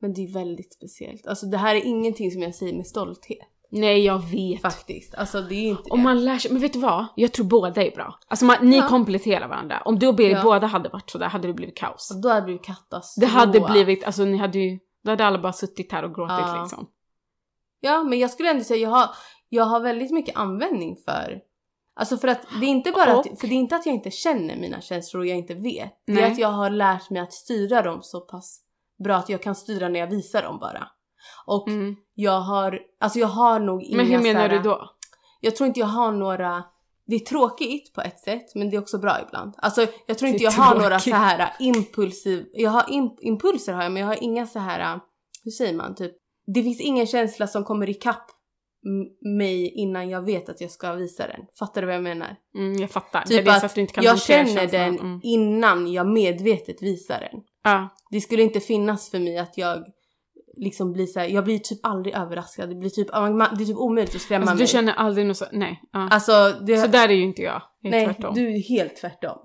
[0.01, 1.27] Men det är väldigt speciellt.
[1.27, 3.38] Alltså det här är ingenting som jag säger med stolthet.
[3.70, 4.62] Nej, jag vet.
[4.62, 5.14] Faktiskt.
[5.14, 5.90] Alltså det är inte det.
[5.90, 7.07] Om man lär sig, men vet du vad?
[7.14, 8.18] Jag tror båda är bra.
[8.29, 8.88] Alltså man, ni Ja.
[8.88, 9.83] kompletterar varandra.
[9.85, 10.42] Om du och Berit Ja.
[10.42, 12.11] båda hade varit sådär hade det blivit kaos.
[12.14, 13.20] Och då hade det blivit katastrof.
[13.20, 16.37] Det hade blivit, alltså ni hade ju, då hade alla bara suttit här och gråtit
[16.38, 16.61] Ja.
[16.62, 16.87] liksom.
[17.81, 19.09] Ja, men jag skulle ändå säga jag har,
[19.48, 21.40] jag har väldigt mycket användning för
[21.98, 24.11] Alltså för att det är inte bara att, för det är inte att jag inte
[24.11, 25.92] känner mina känslor och jag inte vet.
[26.07, 26.22] Det Nej.
[26.22, 28.61] är att jag har lärt mig att styra dem så pass
[29.05, 30.88] bra att jag kan styra när jag visar dem bara.
[31.46, 31.96] Och Mm.
[32.18, 34.90] Jag har, alltså jag har nog inga Men hur menar såhär- du då?
[35.40, 36.64] Jag tror inte jag har några,
[37.07, 39.55] det är tråkigt på ett sätt men det är också bra ibland.
[39.59, 41.12] Alltså jag tror inte jag är har några tråkigt.
[41.12, 45.00] så här impulsiv, jag har imp, impulser har jag men jag har inga så här,
[45.44, 46.12] hur säger man typ,
[46.55, 48.31] det finns ingen känsla som kommer ikapp
[49.38, 51.40] mig innan jag vet att jag ska visa den.
[51.59, 52.37] Fattar du vad jag menar?
[52.59, 53.22] Mm, jag fattar.
[53.22, 54.68] Typ det är att att du inte kan jag känner känslan.
[54.70, 55.20] den Mm.
[55.22, 57.40] innan jag medvetet visar den.
[57.64, 57.88] Ja.
[58.11, 59.85] Det skulle inte finnas för mig att jag
[60.56, 62.68] liksom blir så här, jag blir typ aldrig överraskad.
[62.68, 63.16] Det blir typ, det
[63.62, 64.62] är typ omöjligt att skrämma Alltså, mig.
[64.64, 65.82] du känner aldrig något så, nej.
[65.92, 66.08] Ja.
[66.10, 66.32] Alltså,
[66.66, 67.62] det, Så där är ju inte jag.
[67.80, 68.34] Jag är nej, tvärtom.
[68.34, 69.38] du är helt tvärtom.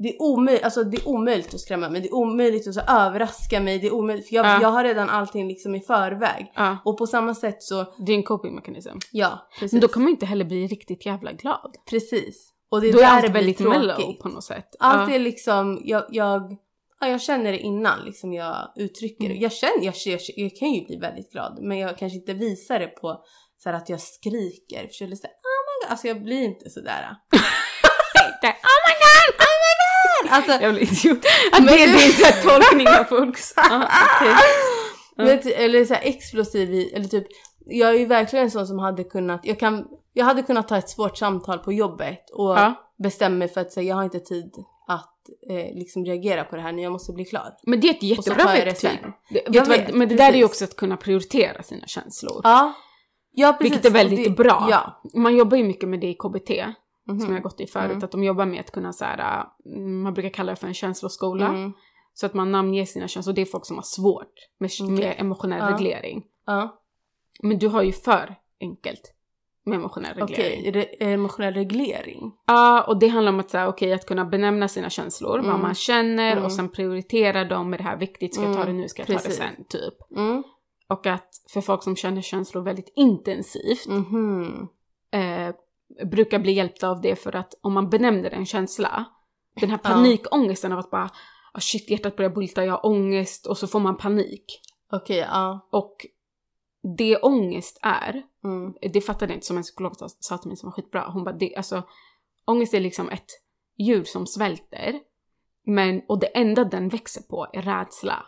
[0.00, 2.80] Det är, omöjligt, alltså det är omöjligt att skrämma mig, det är omöjligt att så
[2.80, 4.58] överraska mig, det är omöjligt, för jag, Ja.
[4.62, 6.52] jag har redan allting liksom i förväg.
[6.54, 6.76] Ja.
[6.84, 8.90] Och på samma sätt så, Det är en copingmekanism.
[9.12, 9.72] ja precis.
[9.72, 11.74] Men då kan man inte heller bli riktigt jävla glad.
[11.90, 12.52] Precis.
[12.70, 13.80] Och det är Då är där allt det blir väldigt tråkigt.
[13.80, 14.68] mellow på något sätt.
[14.78, 16.56] Allt är liksom, jag, jag,
[17.00, 19.30] ja, jag känner det innan liksom jag uttrycker det.
[19.30, 19.42] Mm.
[19.42, 22.78] Jag känner, jag, jag, jag kan ju bli väldigt glad men jag kanske inte visar
[22.78, 23.24] det på
[23.62, 24.80] så att jag skriker.
[24.80, 27.16] För jag såhär, oh my god, alltså jag blir inte sådär.
[28.42, 28.50] Där.
[28.52, 30.32] Oh my god!
[30.32, 31.24] alltså, Jag blir idiot.
[31.52, 33.52] Att Men det är du- här tolkning av folks...
[35.20, 37.26] Ah, eller så här explosiv eller typ,
[37.66, 40.76] jag är ju verkligen en sån som hade kunnat, jag kan, jag hade kunnat ta
[40.78, 42.74] ett svårt samtal på jobbet och Ja.
[43.02, 44.52] bestämma mig för att säga jag har inte tid
[45.50, 47.54] eh, liksom reagera på det här nu, jag måste bli klar.
[47.62, 48.76] Men det är ett jättebra det verktyg.
[48.76, 49.12] sen.
[49.52, 52.40] Det, vet men det där är ju också att kunna prioritera sina känslor.
[52.44, 52.72] Ja.
[53.32, 53.72] Ja precis.
[53.72, 54.66] Vilket är väldigt det- bra.
[54.70, 55.02] Ja.
[55.14, 56.50] Man jobbar ju mycket med det i KBT,
[57.06, 57.20] Mhm.
[57.20, 58.04] som jag har gått i förut, Mm.
[58.04, 59.44] att de jobbar med att kunna så här,
[59.76, 61.48] mm, man brukar kalla det för en känsloskola.
[61.48, 61.72] Mm.
[62.14, 65.14] Så att man namnger sina känslor, det är folk som har svårt med, med Okej.
[65.18, 65.70] emotionell Ja.
[65.74, 66.22] reglering.
[66.46, 66.80] Ja.
[67.42, 69.14] Men du har ju för enkelt
[69.68, 70.60] med emotionell reglering.
[70.60, 72.32] Okej, re- emotionell reglering.
[72.46, 75.60] Ja, och det handlar om att, här, okej, att kunna benämna sina känslor, vad Mm.
[75.60, 76.44] man känner Mm.
[76.44, 79.00] och sen prioritera dem med det här viktigt, ska jag ta det Mm, nu, ska
[79.00, 79.36] jag ta det precis.
[79.36, 79.94] sen, typ.
[80.16, 80.42] Mm.
[80.88, 84.68] Och att för folk som känner känslor väldigt intensivt Mhm.
[85.12, 85.54] eh,
[86.06, 89.04] brukar bli hjälpta av det för att om man benämner en känsla,
[89.60, 91.10] den här panikångesten av att bara
[91.52, 94.60] ah, shit hjärtat börjar bulta, jag har ångest och så får man panik.
[94.92, 95.68] Okej, ja.
[95.72, 96.06] Och
[96.96, 98.74] det ångest är, Mm.
[98.92, 101.10] det fattade jag inte som en psykolog sa- till mig som var skitbra.
[101.10, 101.82] Hon bara, det, alltså
[102.46, 103.26] ångest är liksom ett
[103.78, 105.00] djur som svälter.
[105.66, 108.22] Men, och det enda den växer på är rädsla.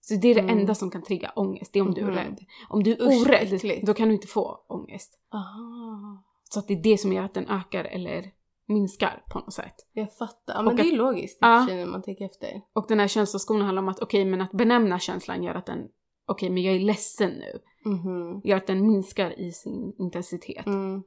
[0.00, 0.58] Så det är det Mm.
[0.58, 2.14] enda som kan trigga ångest, det är om du är Mhm.
[2.14, 2.38] rädd.
[2.68, 5.18] Om du är orädd, då kan du inte få ångest.
[5.32, 6.22] Aha.
[6.50, 8.30] Så att det är det som gör att den ökar eller
[8.68, 9.74] minskar på något sätt.
[9.92, 10.54] Jag fattar.
[10.54, 11.64] Ja, men Och det är att- logiskt Ja.
[11.66, 12.60] när man tänker efter.
[12.72, 15.88] Och den här känsloskolan handlar om att okej, men att benämna känslan gör att den,
[16.26, 17.58] okej, men jag är ledsen nu.
[17.84, 18.40] Mhm.
[18.44, 21.02] Gör att den minskar i sin intensitet, Mm.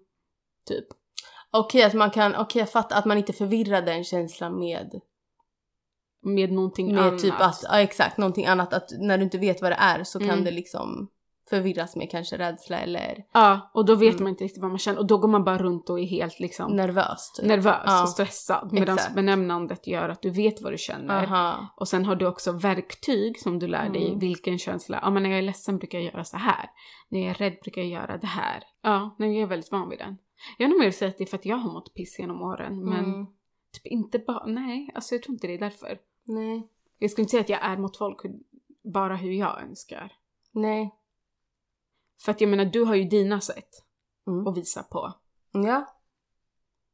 [0.68, 0.86] typ.
[1.52, 5.02] Okej, att man kan, okej jag fattar att man inte förvirrar den känslan med,
[6.22, 7.22] Med någonting med annat.
[7.22, 8.74] typ att, ja exakt, någonting annat.
[8.74, 10.44] Att när du inte vet vad det är så kan Mm.
[10.44, 11.08] det liksom
[11.50, 14.24] förvirras med kanske rädsla eller Ja, och då vet Mm.
[14.24, 16.40] man inte riktigt vad man känner och då går man bara runt och är helt
[16.40, 17.32] liksom nervös.
[17.32, 17.46] Typ.
[17.46, 18.02] nervös Ja.
[18.04, 18.70] och stressad.
[18.74, 21.24] Medan benämnandet gör att du vet vad du känner.
[21.24, 21.68] Aha.
[21.76, 24.20] Och sen har du också verktyg som du lär dig Mm.
[24.20, 25.00] vilken känsla.
[25.04, 26.70] Ja men när jag är ledsen brukar jag göra så här.
[27.10, 28.64] När jag är rädd brukar jag göra det här.
[28.82, 30.18] Ja, jag är väldigt van vid den.
[30.58, 32.42] Jag har nog mer säga att det är för att jag har mått piss genom
[32.42, 32.86] åren.
[32.86, 33.26] Men Mm.
[33.74, 35.98] typ inte bara, nej alltså jag tror inte det är därför.
[36.24, 36.68] Nej.
[37.00, 38.18] Jag skulle inte säga att jag är mot folk
[38.94, 40.12] bara hur jag önskar.
[40.52, 40.96] Nej.
[42.26, 43.70] För att jag menar du har ju dina sätt
[44.28, 44.48] Mm.
[44.48, 45.14] att visa på.
[45.52, 45.86] Ja.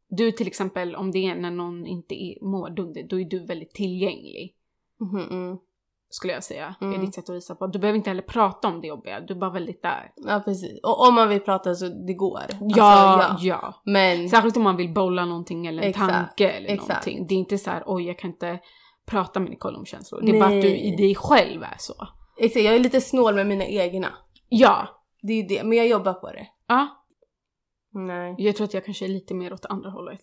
[0.10, 3.46] Du till exempel, om det är när någon inte är, mår dunder, då är du
[3.46, 4.56] väldigt tillgänglig.
[5.00, 5.58] Mhm, mm.
[6.10, 6.76] Skulle jag säga.
[6.80, 7.06] Det är Mm.
[7.06, 7.68] ditt sätt att visa på.
[7.68, 10.12] Du behöver inte heller prata om det jobbiga, du är bara väldigt där.
[10.16, 10.80] Ja precis.
[10.84, 12.38] Och om man vill prata så det går.
[12.38, 13.82] Alltså, Ja, ja.
[13.86, 16.90] Men Särskilt om man vill bolla någonting eller en Exakt, tanke eller exakt.
[16.90, 17.28] någonting.
[17.28, 18.60] Det är inte så här, oj jag kan inte
[19.06, 20.22] prata med Nicole om känslor.
[20.22, 20.94] Det är bara att du Nej.
[20.94, 21.94] i dig själv är så.
[22.38, 24.08] exakt, jag är lite snål med mina egna.
[24.50, 24.88] Ja.
[25.26, 26.48] Det är det, men jag jobbar på det.
[26.68, 27.06] Ja.
[27.90, 28.36] Nej.
[28.38, 30.22] Jag tror att jag kanske är lite mer åt andra hållet.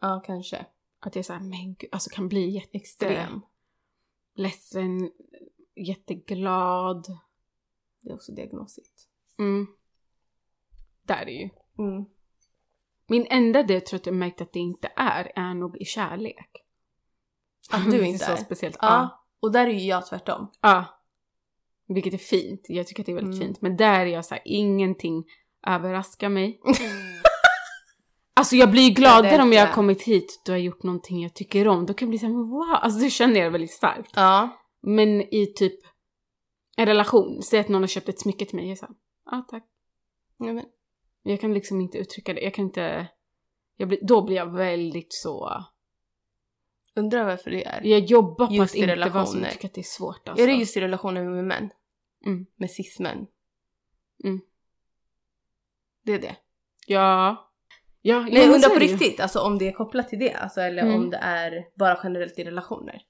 [0.00, 0.66] Ja, kanske.
[1.00, 3.40] Att jag är såhär, men gud, alltså kan bli Extrem.
[4.36, 5.10] jätteledsen,
[5.74, 7.06] jätteglad.
[8.00, 9.08] Det är också diagnosigt.
[9.38, 9.66] Mm.
[11.02, 11.50] Där är ju.
[11.78, 12.04] Mm.
[13.06, 15.84] Min enda det jag tror att jag märkt att det inte är, är nog i
[15.84, 16.64] kärlek.
[17.70, 18.76] Att du Det är inte så speciellt.
[18.80, 18.88] Ja.
[18.88, 19.24] Ja.
[19.40, 20.50] Och där är ju jag tvärtom.
[20.60, 20.84] ja.
[21.88, 22.60] Vilket är fint.
[22.68, 23.46] Jag tycker att det är väldigt Mm.
[23.48, 23.60] fint.
[23.62, 25.24] Men där är jag så här, ingenting
[25.66, 26.60] överraskar mig.
[28.34, 31.34] Alltså jag blir gladare vet om jag har kommit hit och har gjort någonting jag
[31.34, 31.86] tycker om.
[31.86, 34.10] Då kan jag bli såhär, wow, alltså det känner jag väldigt starkt.
[34.14, 34.48] Ja.
[34.82, 35.80] Men i typ
[36.76, 38.94] en relation, säg att någon har köpt ett smycke till mig, jag är såhär,
[39.30, 39.64] ja tack.
[40.38, 40.64] ja men,
[41.22, 43.08] Jag kan liksom inte uttrycka det, jag kan inte,
[43.76, 45.64] jag blir, då blir jag väldigt så,
[46.96, 47.80] undrar varför det är.
[47.84, 49.42] jag jobbar på Just att inte vara relationer.
[49.42, 50.42] jag tycker att det är svårt alltså.
[50.44, 51.70] Är det just i relationer med män?
[52.26, 52.46] Mm.
[52.56, 53.26] Med cis-män?
[54.24, 54.40] Mm.
[56.04, 56.36] Det är det.
[56.86, 57.44] Ja.
[58.02, 60.32] Ja, Nej, ja, jag undrar så på riktigt, alltså om det är kopplat till det,
[60.34, 60.94] alltså, eller Mm.
[60.94, 63.02] om det är bara generellt i relationer.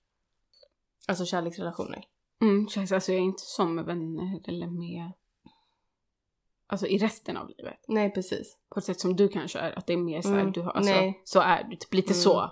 [1.09, 2.05] Alltså kärleksrelationer.
[2.43, 5.13] Mm, känns, alltså jag är inte som med vänner eller med,
[6.67, 7.79] alltså i resten av livet.
[7.89, 8.57] Nej, precis.
[8.69, 10.71] På ett sätt som du kanske är, att det är mer såhär, Mm, du har,
[10.71, 11.21] alltså, nej.
[11.25, 12.23] så är du, typ lite Mm.
[12.23, 12.51] så.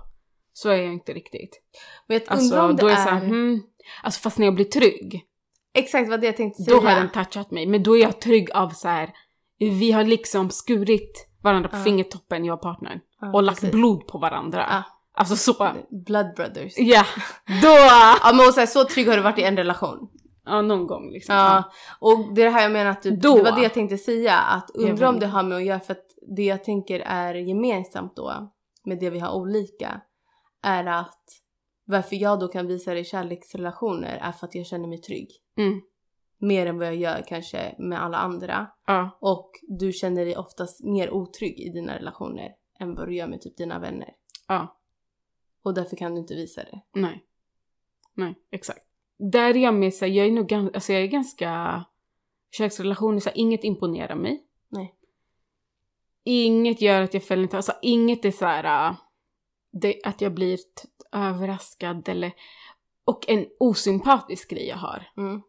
[0.53, 1.63] Så är jag inte riktigt.
[2.07, 2.97] Men jag Alltså undrar om det då är är...
[2.97, 3.63] jag såhär, hmm,
[4.03, 5.27] alltså fast när jag blir trygg,
[5.77, 6.77] Exakt vad det jag tänkte säga.
[6.81, 7.67] då har den touchat mig.
[7.67, 9.11] Men då är jag trygg av så här.
[9.59, 11.83] vi har liksom skurit varandra på Ja.
[11.85, 13.01] fingertoppen, jag och partnern.
[13.21, 13.75] Ja, Och lagt precis.
[13.75, 14.67] blod på varandra.
[14.71, 14.83] Ja.
[15.19, 15.69] Alltså så.
[16.07, 16.73] Blood brothers.
[16.77, 17.05] Ja,
[17.63, 17.69] då!
[18.23, 20.09] Ja men och så, här, så trygg har du varit i en relation.
[20.45, 21.35] Ja, någon gång liksom.
[21.35, 21.65] Ja,
[22.01, 23.37] och det är det här jag menar att typ, Då.
[23.37, 25.93] det var det jag tänkte säga att undra om det har med att göra för
[25.93, 28.53] att det jag tänker är gemensamt då
[28.85, 30.01] med det vi har olika
[30.63, 31.25] är att
[31.89, 35.31] varför jag då kan visa det i kärleksrelationer är för att jag känner mig trygg.
[35.57, 35.81] Mm.
[36.39, 38.67] Mer än vad jag gör kanske med alla andra.
[38.87, 39.19] Ja.
[39.21, 43.41] Och du känner dig oftast mer otrygg i dina relationer än vad du gör med
[43.41, 44.15] typ dina vänner.
[44.49, 44.77] Ja.
[45.63, 46.81] Och därför kan du inte visa det.
[46.95, 47.25] Nej.
[48.15, 48.87] Nej, exakt.
[49.19, 51.85] Där är jag med såhär, jag är nog ganska, alltså jag är ganska,
[52.51, 54.45] köksrelationer, så här, inget imponerar mig.
[54.69, 54.95] Nej.
[56.25, 58.97] Inget gör att jag fäller inte, alltså inget är såhär, äh,
[59.81, 60.59] det, att jag blir
[61.13, 62.33] överraskad eller,
[63.05, 65.43] och en osympatisk grej jag har Mm.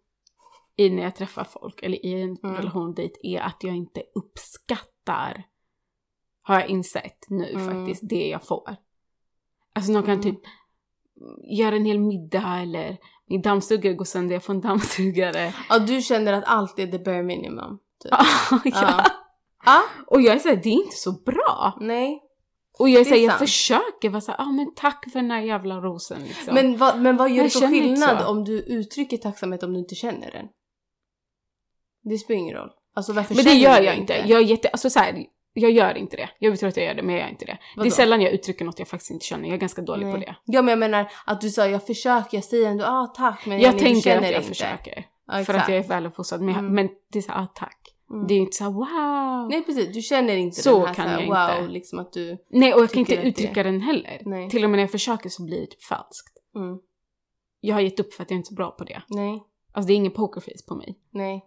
[0.76, 2.56] i när jag träffar folk eller i en Mm.
[2.56, 5.44] relation dit är att jag inte uppskattar,
[6.42, 7.66] har jag insett nu Mm.
[7.86, 8.76] faktiskt, det jag får.
[9.74, 10.24] Alltså någon kan Mm.
[10.24, 10.40] typ
[11.52, 15.54] göra en hel middag eller min dammsugare går sönder, jag får en dammsugare.
[15.70, 17.80] Ja, du känner att allt är the bare minimum.
[18.04, 18.12] Typ.
[18.12, 18.60] ja.
[18.64, 19.06] Ja.
[19.66, 21.78] Ja, Och jag är såhär, det är inte så bra.
[21.80, 22.24] nej.
[22.80, 25.76] Och jag Det såhär, jag försöker vara såhär, ah, men tack för den här jävla
[25.76, 26.54] rosen liksom.
[26.56, 29.74] Men vad, men vad gör Jag det för inte skillnad om du uttrycker tacksamhet om
[29.74, 30.48] du inte känner den?
[32.04, 32.70] Det spelar ingen roll.
[32.96, 34.14] Alltså varför Men det gör jag inte.
[34.26, 36.30] Jag är jätte, alltså så här, jag gör inte det.
[36.40, 37.52] Jag tror att jag gör det, men jag gör inte det.
[37.52, 37.88] Det Vadå?
[37.88, 39.46] är sällan jag uttrycker något jag faktiskt inte känner.
[39.48, 40.26] Jag är ganska dålig på Nej.
[40.28, 40.36] det.
[40.54, 43.60] Ja men jag menar att du sa jag försöker, jag säger ändå ah tack men
[43.62, 44.48] Jag du tänker att jag inte.
[44.48, 45.06] försöker.
[45.28, 46.42] Ja, för att jag är väluppfostrad.
[46.42, 46.74] Men, jag- Mm.
[46.76, 47.78] men det är så här, ah, tack.
[48.10, 48.28] Mm.
[48.28, 49.50] Det är ju inte så här, wow.
[49.50, 51.74] Nej precis, du känner inte Så den här kan så här, jag wow inte.
[51.74, 52.38] liksom att du...
[52.50, 54.22] Nej, och jag kan inte att det- uttrycka den heller.
[54.26, 54.50] Nej.
[54.50, 56.38] Till och med när jag försöker så blir det typ falskt.
[56.56, 56.80] Mm.
[57.60, 59.02] Jag har gett upp för att jag är inte är så bra på det.
[59.08, 61.00] Nej, Alltså det är ingen pokerface på mig.
[61.12, 61.46] nej.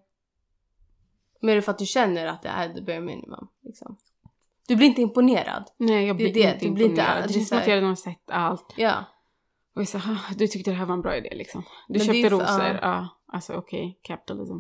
[1.41, 3.49] Men är det för att du känner att det är the bare minimum?
[3.65, 3.97] Liksom?
[4.69, 5.65] Du blir inte imponerad?
[5.77, 7.23] Nej, jag Det är blir det, inte du blir inte- imponerad.
[7.23, 8.75] det det känns som att jag redan har sett allt.
[8.77, 9.05] Ja.
[9.75, 11.63] Och jag sa, ah, du tyckte det här var en bra idé liksom.
[11.89, 12.67] Du Men det köpte för- rosor.
[12.67, 12.79] ja.
[12.83, 14.59] Ja, alltså okej, capitalism.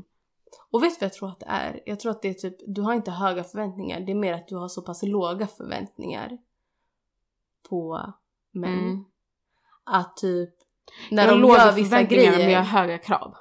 [0.70, 1.80] Och vet du vad jag tror att det är?
[1.86, 4.00] Jag tror att det är typ, du har inte höga förväntningar.
[4.00, 6.38] Det är mer att du har så pass låga förväntningar
[7.68, 8.12] på
[8.52, 8.78] män.
[8.78, 9.04] Mm.
[9.84, 10.50] Att typ,
[11.10, 12.38] när jag de gör vissa grejer.
[12.38, 13.34] men jag har höga krav.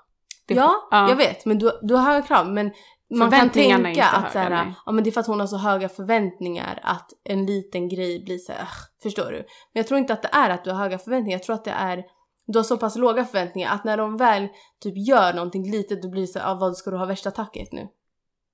[0.45, 1.09] Det- ja, ja.
[1.09, 1.45] jag vet.
[1.45, 2.47] Men du, du har höga krav.
[2.47, 2.71] Men
[3.09, 4.73] man kan tänka att höga, här, nej.
[4.85, 8.23] ja, men det är för att hon har så höga förväntningar att en liten grej
[8.23, 8.67] blir så här,
[9.03, 9.37] förstår du?
[9.37, 11.37] Men jag tror inte att det är att du har höga förväntningar.
[11.37, 12.05] Jag tror att det är
[12.51, 14.47] du har så pass låga förväntningar att när de väl
[14.79, 17.31] typ gör någonting litet då blir det så här, ah, vad ska du ha värsta
[17.31, 17.87] tacket nu?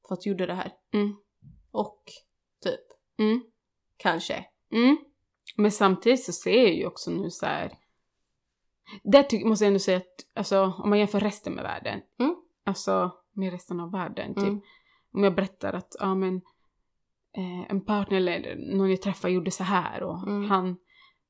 [0.07, 0.71] För att du gjorde det här.
[0.93, 1.15] Mm.
[1.71, 2.03] Och
[2.63, 2.79] typ,
[3.19, 3.43] Mm.
[3.97, 4.45] kanske.
[4.71, 4.97] Mm.
[5.57, 7.71] Men samtidigt så ser jag ju också nu så här.
[9.03, 12.01] Där måste jag ändå säga att, alltså om man jämför resten med världen.
[12.19, 12.35] Mm.
[12.65, 14.33] Alltså med resten av världen.
[14.35, 14.43] Typ.
[14.43, 14.61] Mm.
[15.13, 16.35] Om jag berättar att, ja men
[17.37, 20.49] eh, en partner eller någon jag träffade gjorde så här och Mm.
[20.49, 20.77] han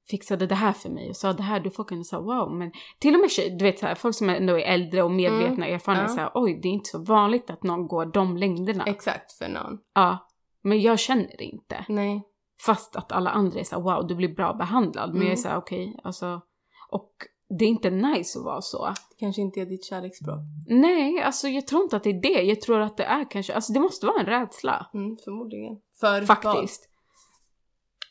[0.10, 2.72] fixade det här för mig och sa det här, du folk kan säga wow, men
[3.00, 5.66] till och med tjej, du vet så här, folk som ändå är äldre och medvetna
[5.66, 6.12] och erfarna Mm.
[6.12, 6.16] Ja.
[6.16, 8.84] så här, oj, det är inte så vanligt att någon går de längderna.
[8.84, 9.78] Exakt för någon.
[9.94, 10.28] ja,
[10.62, 11.86] men jag känner det inte.
[11.90, 12.24] Nej.
[12.66, 15.10] Fast att alla andra är så här, wow, du blir bra behandlad.
[15.10, 15.28] Men Mm.
[15.28, 16.42] jag är så här, okej, alltså.
[16.90, 17.12] Och
[17.60, 18.94] det är inte nice att vara så.
[19.20, 20.40] Kanske inte är ditt kärleksspråk.
[20.68, 22.42] Nej, alltså jag tror inte att det är det.
[22.42, 24.90] Jag tror att det är kanske, alltså det måste vara en rädsla.
[24.94, 25.78] Mm, förmodligen.
[26.00, 26.90] För Faktiskt.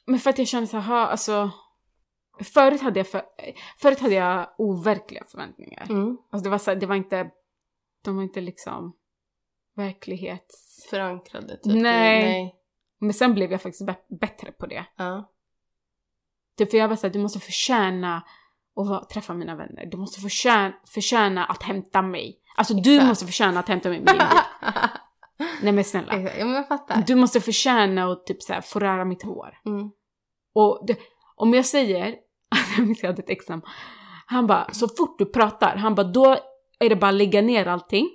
[0.07, 1.51] Men för att jag känner så här, alltså.
[2.41, 3.23] Förut hade jag, för,
[3.79, 5.87] förut hade jag overkliga förväntningar.
[5.91, 6.17] Mm.
[6.31, 7.31] Alltså det var så det var inte,
[8.05, 8.97] de var inte liksom
[9.77, 10.87] verklighets...
[10.91, 11.65] Förankrade typ.
[11.65, 12.23] Nej.
[12.23, 12.55] Nej.
[13.01, 14.87] Men sen blev jag faktiskt bä- bättre på det.
[14.97, 15.31] Ja.
[16.59, 18.23] Typ för jag var såhär, du måste förtjäna
[18.77, 19.87] att träffa mina vänner.
[19.87, 22.41] Du måste förtjäna, förtjäna att hämta mig.
[22.57, 23.09] Alltså du Exakt.
[23.09, 24.27] måste förtjäna att hämta mig med din bil.
[25.63, 26.13] Nej men snälla.
[26.13, 26.39] Exakt.
[26.39, 27.03] ja men jag fattar.
[27.07, 29.59] Du måste förtjäna att typ såhär få röra mitt hår.
[29.67, 29.91] Mm.
[30.55, 30.99] Och det,
[31.35, 32.17] om jag säger,
[32.77, 33.63] jag minns jag hade ett ex som-
[34.27, 36.37] han bara, så fort du pratar, han bara då
[36.79, 38.11] är det bara att lägga ner allting.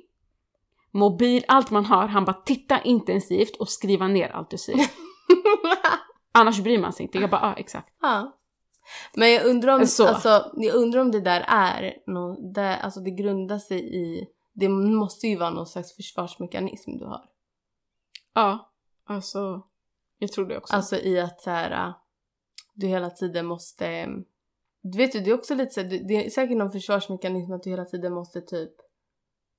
[0.92, 4.86] Mobil, allt man har, han bara titta intensivt och skriva ner allt du säger.
[6.32, 7.18] Annars bryr man sig inte.
[7.18, 7.94] Jag bara, ja ah, exakt.
[8.02, 8.36] ja.
[9.14, 10.08] Men jag undrar om, Så.
[10.08, 14.70] alltså, jag undrar om det där är nå det, alltså det grundar sig i, det
[14.70, 17.22] måste ju vara någon slags försvarsmekanism du har.
[18.34, 18.72] Ja,
[19.06, 19.64] alltså
[20.18, 20.76] jag tror det också.
[20.76, 21.94] Alltså i att så här,
[22.80, 24.08] du hela tiden måste,
[24.82, 27.70] du vet ju det är också lite så det är säkert någon försvarsmekanism att du
[27.70, 28.72] hela tiden måste typ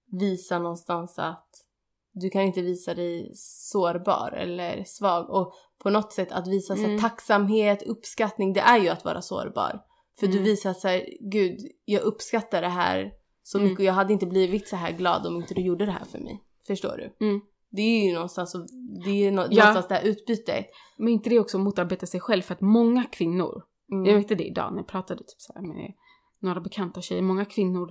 [0.06, 1.48] visa någonstans att
[2.12, 6.85] du kan inte visa dig sårbar eller svag och på något sätt att visa så
[6.85, 7.00] Mm.
[7.00, 9.83] tacksamhet, uppskattning, det är ju att vara sårbar.
[10.20, 10.44] För du Mm.
[10.44, 13.68] visar att så här, gud, jag uppskattar det här så Mm.
[13.68, 16.04] mycket och jag hade inte blivit så här glad om inte du gjorde det här
[16.04, 16.42] för mig.
[16.66, 17.26] Förstår du?
[17.26, 17.40] Mm.
[17.70, 18.56] Det är ju någonstans,
[19.04, 19.64] det är nå- Ja.
[19.64, 20.66] någonstans det här utbytet.
[20.98, 24.04] Men inte det också motarbeta sig själv för att många kvinnor, Mm.
[24.04, 25.92] jag märkte det idag när jag pratade typ så med
[26.40, 27.90] några bekanta tjejer, många kvinnor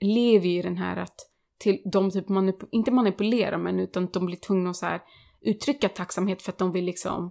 [0.00, 1.14] lever ju i den här att
[1.58, 5.02] till, de typ manip- inte manipulerar men utan de blir tvungna att så här
[5.40, 7.30] uttrycka tacksamhet för att de vill liksom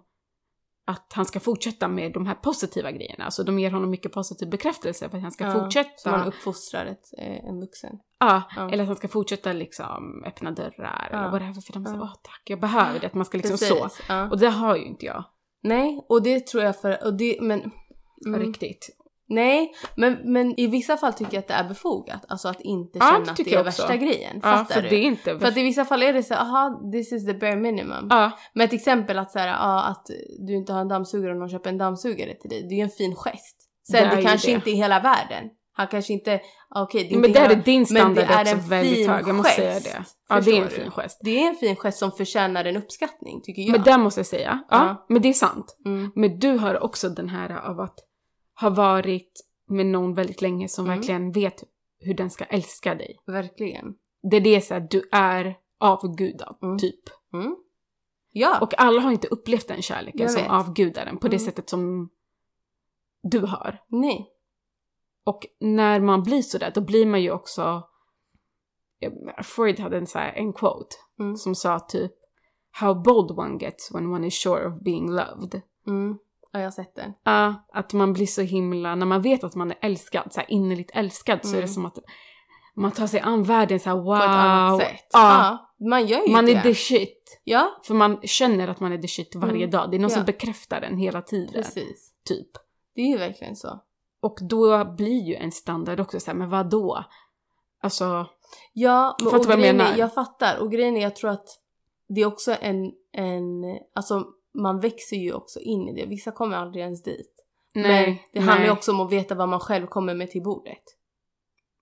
[0.85, 3.25] att han ska fortsätta med de här positiva grejerna.
[3.25, 5.89] Alltså de ger honom mycket positiv bekräftelse för att han ska Ja, fortsätta.
[5.97, 7.99] Så man uppfostrar ett, eh, en vuxen.
[8.25, 8.69] Ja, Ja.
[8.71, 11.17] eller att han ska fortsätta liksom öppna dörrar Ja.
[11.17, 12.03] eller whatever för de säger Ja.
[12.03, 13.83] åh tack, jag behöver det, att man ska liksom så.
[13.83, 14.29] Precis, Ja.
[14.29, 15.23] Och det har ju inte jag.
[15.63, 17.71] Nej, och det tror jag för, och det, men
[18.25, 18.39] Mm.
[18.39, 18.89] riktigt.
[19.29, 22.25] Nej, men, men i vissa fall tycker jag att det är befogat.
[22.27, 23.63] Alltså att inte Ja, känna det att det är också.
[23.63, 24.39] värsta grejen.
[24.43, 24.89] Ja, Fattar för du?
[24.89, 25.39] det är inte...
[25.39, 28.07] För att i vissa fall är det så aha, this is the bare minimum.
[28.09, 30.05] Ja, Men ett exempel att, så här, ja, att
[30.47, 32.61] du inte har en dammsugare och någon köper en dammsugare till dig.
[32.69, 33.57] Det är ju en fin gest.
[33.91, 34.51] Det Sen det, ju kanske det.
[34.53, 35.49] inte är hela världen.
[35.73, 36.41] Han kanske inte,
[36.75, 39.27] okej det är men inte där är din men standard det är också väldigt hög,
[39.27, 39.85] jag måste säga gest.
[39.85, 40.05] det.
[40.29, 40.91] Ja, det är en fin du?
[40.91, 41.19] gest.
[41.23, 43.71] Det är en fin gest som förtjänar en uppskattning tycker jag.
[43.71, 45.05] Men där måste jag säga, ja, Ja.
[45.09, 45.77] men det är sant.
[45.85, 46.11] mm.
[46.15, 47.99] Men du har också den här av att
[48.61, 50.97] ha varit med någon väldigt länge som Mm.
[50.97, 51.63] verkligen vet
[51.99, 53.17] hur den ska älska dig.
[53.25, 53.85] Verkligen.
[54.31, 56.77] Det är det så här, du är avgudad, Mm.
[56.77, 56.99] typ.
[57.33, 57.55] Mm.
[58.31, 58.59] Ja.
[58.61, 60.51] Och alla har inte upplevt den kärleken Jag som vet.
[60.51, 61.45] avgudar den på det Mm.
[61.45, 62.09] sättet som
[63.23, 63.77] du har.
[63.87, 64.29] Nej.
[65.25, 67.83] Och när man blir sådär, då blir man ju också...
[69.43, 71.35] Freud hade en, så här, en quote Mm.
[71.37, 72.11] som sa typ
[72.71, 75.61] How bold one gets when one is sure of being loved.
[75.87, 76.17] Mm.
[76.51, 77.13] Ja, jag har sett den.
[77.23, 80.51] Ja, att man blir så himla, när man vet att man är älskad, så här
[80.51, 81.67] innerligt älskad, så är det Mm.
[81.73, 81.97] som att
[82.75, 84.05] man tar sig an världen så här wow.
[84.17, 85.07] På ett annat sätt.
[85.13, 85.19] Ja,
[85.79, 85.85] Ja.
[85.89, 86.53] Man gör ju man det.
[86.53, 87.41] är the shit.
[87.43, 89.69] Ja, För man känner att man är the shit varje Mm.
[89.69, 89.91] dag.
[89.91, 90.15] Det är någon Ja.
[90.15, 91.53] som bekräftar den hela tiden.
[91.53, 92.13] precis.
[92.27, 92.47] Typ.
[92.95, 93.79] Det är ju verkligen så.
[94.23, 97.03] Och då blir ju en standard också så här, men vad då?
[97.81, 98.27] Alltså,
[98.73, 99.97] Ja, men, Fattar vad jag grejen är, menar?
[99.97, 100.59] jag fattar.
[100.59, 101.47] Och grejen är, jag tror att
[102.07, 103.63] det är också en, en,
[103.95, 106.05] alltså man växer ju också in i det.
[106.05, 107.33] Vissa kommer aldrig ens dit.
[107.75, 108.05] nej.
[108.07, 110.43] men det handlar ju nej, också om att veta vad man själv kommer med till
[110.43, 110.83] bordet.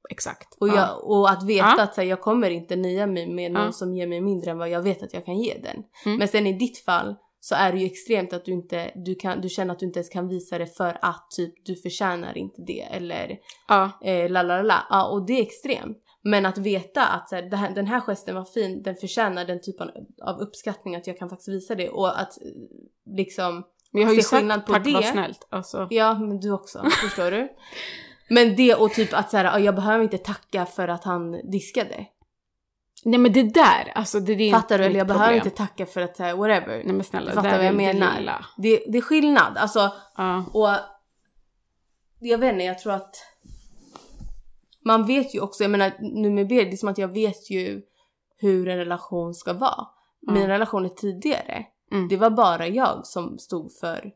[0.10, 0.58] Exakt.
[0.60, 0.76] Och, ja.
[0.76, 1.84] jag, och att veta Ja.
[1.84, 3.72] att så här, jag kommer inte nöja mig med någon Ja.
[3.72, 5.84] som ger mig mindre än vad jag vet att jag kan ge den.
[6.06, 6.18] Mm.
[6.18, 9.42] Men sen i ditt fall så är det ju extremt att du inte, du, kan,
[9.42, 12.62] du känner att du inte ens kan visa det för att typ du förtjänar inte
[12.62, 13.92] det eller ja.
[14.04, 14.86] eh, la la la.
[14.90, 15.98] Ja, och det är extremt.
[16.24, 19.90] Men att veta att så här, den här gesten var fin, den förtjänar den typen
[20.24, 22.52] av uppskattning att jag kan faktiskt visa det och att eh,
[23.16, 24.94] liksom, Men jag har ju sagt på tack det.
[24.94, 25.48] var snällt.
[25.50, 25.88] Alltså.
[25.90, 27.50] ja men du också, förstår du?
[28.30, 31.52] Men det och typ att så här, ja, jag behöver inte tacka för att han
[31.52, 32.06] diskade.
[33.04, 34.84] Nej men det där, alltså det, det är Fattar du?
[34.86, 35.46] Eller jag behöver problem.
[35.48, 36.82] inte tacka för att här, whatever.
[36.86, 38.46] Nej men snälla, fattar där vad jag det menar.
[38.58, 39.58] Det, det är skillnad.
[39.58, 40.46] Alltså, Ja.
[40.54, 40.70] och
[42.20, 43.16] jag vet inte, jag tror att
[44.86, 47.50] man vet ju också, jag menar nu med Berit, det är som att jag vet
[47.50, 47.82] ju
[48.38, 49.88] hur en relation ska vara.
[50.20, 50.34] Ja.
[50.34, 52.08] Mina relationer tidigare, Mm.
[52.08, 54.12] det var bara jag som stod för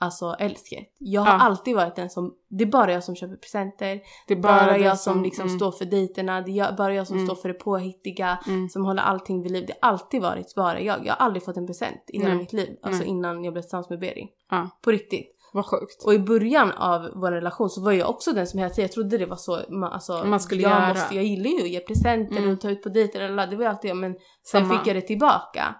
[0.00, 0.84] alltså älsket.
[0.98, 1.38] Jag har Ja.
[1.40, 4.78] alltid varit den som, det är bara jag som köper presenter, Det är bara, det
[4.78, 7.26] jag som liksom mm, står för dejterna, det är bara jag som Mm.
[7.26, 8.68] står för det påhittiga, Mm.
[8.68, 9.64] som håller allting vid liv.
[9.66, 11.06] Det har alltid varit bara jag.
[11.06, 13.90] Jag har aldrig fått en present i hela mitt liv, alltså innan jag blev tillsammans
[13.90, 14.28] med Beri.
[14.50, 14.70] Ja.
[14.82, 15.34] På riktigt.
[15.52, 16.04] Vad sjukt.
[16.04, 18.92] Och i början av vår relation så var jag också den som hela tiden, jag
[18.92, 20.88] trodde det var så, man, alltså, Man skulle jag, göra.
[20.88, 22.50] Måste, jag gillar ju att ge presenter Mm.
[22.52, 24.20] och ta ut på dejter, eller, det var ju alltid jag, men sen
[24.66, 24.78] Samma.
[24.78, 25.74] fick jag det tillbaka.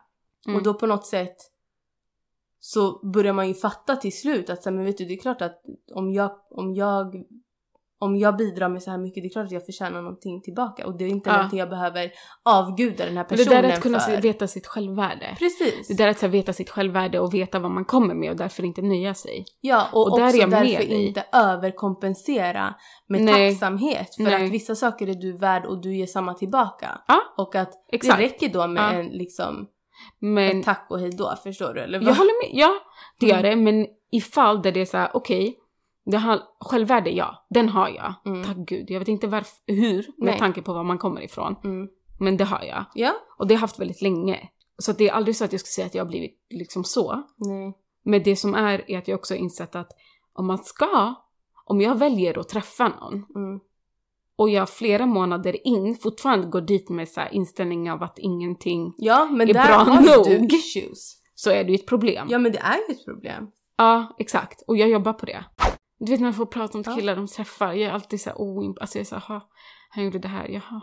[0.47, 0.57] Mm.
[0.57, 1.37] Och då på något sätt
[2.61, 5.19] så börjar man ju fatta till slut att så här, men vet du, det är
[5.21, 5.63] klart att
[5.95, 7.15] om jag, om jag
[8.01, 10.87] om jag bidrar med så här mycket, det är klart att jag förtjänar någonting tillbaka.
[10.87, 11.37] Och det är inte Ja.
[11.37, 12.11] någonting jag behöver
[12.45, 14.21] avguda den här Men det personen där är att kunna för.
[14.23, 15.37] veta sitt självvärde.
[15.39, 15.89] Precis.
[15.89, 18.37] Det där är att här, veta sitt självvärde och veta vad man kommer med och
[18.37, 19.45] därför inte nöja sig.
[19.61, 22.75] Ja, och, Och där är också jag därför inte överkompensera
[23.09, 23.51] med Nej.
[23.51, 24.15] tacksamhet.
[24.17, 24.45] För Nej.
[24.47, 27.01] att vissa saker är du värd och du ger samma tillbaka.
[27.09, 28.19] Ja, Och att exakt.
[28.19, 28.93] det räcker då med Ja.
[28.93, 29.67] en liksom,
[30.19, 31.81] Men ett tack och hej då, förstår du?
[31.81, 32.17] Eller jag vad?
[32.17, 32.71] håller med, ja
[33.21, 33.51] det gör Mm.
[33.51, 33.73] det.
[33.73, 35.59] Men i fall där det är så här, okej,
[36.17, 38.15] har, självvärde ja, den har jag.
[38.27, 38.45] Mm.
[38.45, 38.91] Tack gud.
[38.91, 40.39] Jag vet inte varför, hur, med Nej.
[40.39, 41.57] tanke på var man kommer ifrån.
[41.65, 41.89] Mm.
[42.19, 42.85] Men det har jag.
[42.95, 43.13] Ja?
[43.39, 44.49] Och det har jag haft väldigt länge.
[44.79, 47.23] Så det är aldrig så att jag ska säga att jag har blivit liksom så.
[47.37, 47.73] Nej.
[48.03, 49.91] Men det som är, är att jag också har insett att
[50.33, 51.15] om man ska,
[51.65, 53.61] om jag väljer att träffa någon Mm.
[54.39, 59.25] Och jag flera månader in fortfarande går dit med så inställning av att ingenting, Ja,
[59.31, 60.53] men Är där bra har du nog.
[60.53, 61.23] issues.
[61.35, 62.27] så är det ju ett problem.
[62.31, 63.51] Ja, men det är ju ett problem.
[63.77, 64.63] Ja, exakt.
[64.67, 65.45] Och jag jobbar på det.
[65.99, 66.97] Du vet när man får prata om Ja.
[66.97, 68.79] killar de träffar, jag är alltid så här oimp...
[68.81, 69.49] Alltså jag är så här, "Ha,
[69.91, 70.81] han gjorde det här, jaha.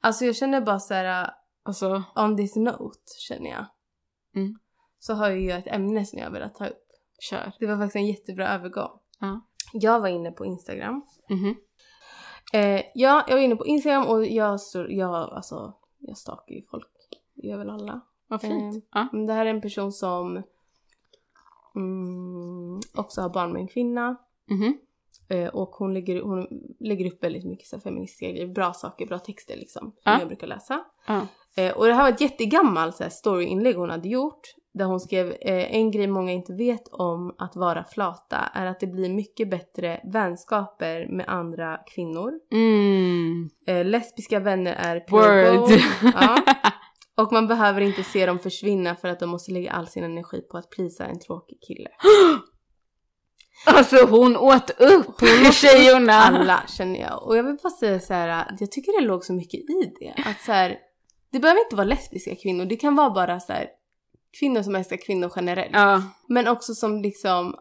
[0.00, 1.30] Alltså jag känner bara så här, uh,
[1.62, 3.66] Alltså, on this note känner jag.
[4.36, 4.58] Mm.
[4.98, 6.76] Så har jag ju ett ämne som jag velat ta upp.
[7.30, 7.52] kör.
[7.60, 8.90] Det var faktiskt en jättebra övergång.
[9.20, 9.40] Ja.
[9.72, 11.02] Jag var inne på Instagram.
[11.30, 11.54] Mhm.
[12.52, 16.62] Eh, ja, jag var inne på Instagram och jag, står, jag, alltså, jag stalkar ju
[16.70, 16.88] folk.
[17.34, 18.00] Det gör väl alla.
[18.26, 18.74] Vad fint.
[18.76, 18.80] Eh,
[19.12, 19.18] ja.
[19.26, 20.42] Det här är en person som
[21.76, 24.16] mm, också har barn med en kvinna.
[24.50, 24.78] Mhm.
[25.28, 26.46] Eh, och hon lägger, hon
[26.80, 29.82] lägger upp väldigt mycket så här, feministiska grejer, bra saker, bra texter liksom.
[29.82, 30.18] Som Ja.
[30.18, 30.84] jag brukar läsa.
[31.06, 31.26] Ja.
[31.56, 34.54] Eh, och det här var ett jättegammalt så här, storyinlägg hon hade gjort.
[34.72, 38.80] Där hon skrev eh, en grej många inte vet om att vara flata är att
[38.80, 42.32] det blir mycket bättre vänskaper med andra kvinnor.
[42.52, 43.48] Mm.
[43.66, 45.80] Eh, lesbiska vänner är Word.
[46.14, 46.42] Ja.
[47.22, 50.40] Och man behöver inte se dem försvinna för att de måste lägga all sin energi
[50.40, 51.88] på att plisa en tråkig kille.
[53.66, 55.20] Alltså hon åt upp
[55.52, 56.12] tjejerna.
[56.12, 57.26] Alla känner jag.
[57.26, 60.22] Och jag vill bara säga så här, jag tycker det låg så mycket i det.
[60.26, 60.78] Att så här,
[61.32, 63.66] det behöver inte vara lesbiska kvinnor, det kan vara bara så här,
[64.38, 65.70] kvinnor som älskar kvinnor generellt.
[65.72, 66.02] Ja.
[66.28, 67.54] Men också som liksom,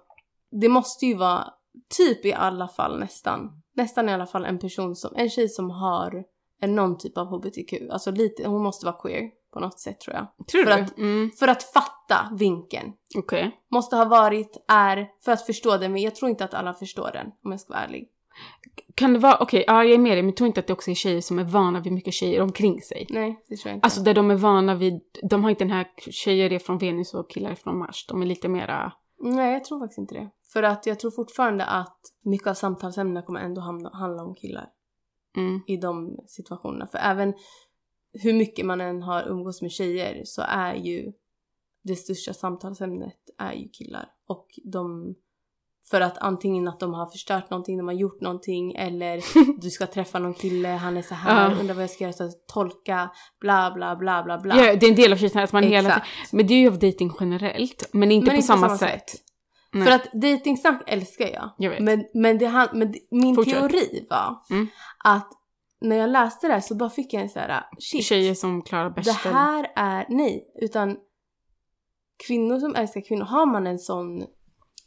[0.51, 1.53] det måste ju vara
[1.97, 5.69] typ i alla fall nästan, nästan i alla fall en person som, en tjej som
[5.69, 6.23] har
[6.61, 7.73] en någon typ av hbtq.
[7.91, 10.47] Alltså lite, hon måste vara queer på något sätt tror jag.
[10.47, 10.81] Tror För du?
[10.81, 11.31] att- mm.
[11.39, 12.93] För att fatta vinkeln.
[13.17, 13.59] Okej.
[13.71, 17.09] Måste ha varit, är, för att förstå den, men jag tror inte att alla förstår
[17.13, 18.09] den om jag ska vara ärlig.
[18.95, 20.73] Kan det vara, okej, ja jag är med dig, men jag tror inte att det
[20.73, 23.07] också är tjejer som är vana vid mycket tjejer omkring sig.
[23.09, 23.85] Nej, det tror jag inte.
[23.85, 27.13] Alltså där de är vana vid, de har inte den här tjejer är från Venus
[27.13, 28.05] och killar är från Mars.
[28.07, 30.29] De är lite mera, Nej, jag tror faktiskt inte det.
[30.53, 34.69] För att jag tror fortfarande att mycket av samtalsämnena kommer ändå hamna, handla om killar
[35.37, 36.87] mm, i de situationerna.
[36.87, 37.33] För även
[38.13, 41.11] hur mycket man än har umgås med tjejer så är ju
[41.83, 44.11] det största samtalsämnet är ju killar.
[44.27, 45.15] Och de,
[45.91, 49.21] för att antingen att de har förstört någonting, de har gjort någonting eller
[49.61, 51.55] du ska träffa någon kille, han är så här, Ja.
[51.59, 53.09] undrar vad jag ska göra, så att tolka,
[53.41, 54.55] bla bla bla bla bla.
[54.65, 56.33] ja, det är en del av tjejerna att man hela Exakt.
[56.33, 59.03] men det är ju av dating generellt, men inte Men på inte samma, sätt.
[59.71, 59.87] Nej.
[59.87, 61.49] För att dejtingsnack älskar jag.
[61.57, 61.81] Jag.
[61.81, 63.53] Men, men, det, men det- min Fortsätt.
[63.53, 64.67] teori var Mm.
[65.03, 65.29] att
[65.81, 68.03] när jag läste det här så bara fick jag en så här, shit.
[68.05, 69.33] Tjejer som klarar det Bechdel.
[69.33, 70.97] här är, nej, utan
[72.27, 74.23] kvinnor som älskar kvinnor, har man en sån,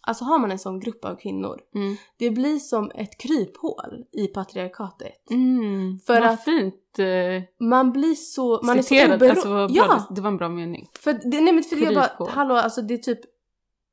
[0.07, 1.97] alltså har man en sån grupp av kvinnor, Mm.
[2.19, 5.31] det blir som ett kryphål i patriarkatet.
[5.31, 5.99] Mm.
[6.07, 9.31] För Vad att- fint eh, Man blir så, man är så citerat, oberoende.
[9.31, 10.89] alltså ja, det, det var en bra mening.
[11.01, 13.21] för det, nej men för jag bara, hallå alltså det är typ,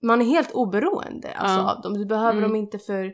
[0.01, 1.76] man är helt oberoende alltså, Ja.
[1.76, 1.93] av dem.
[1.93, 2.43] Du behöver Mm.
[2.43, 3.14] dem inte för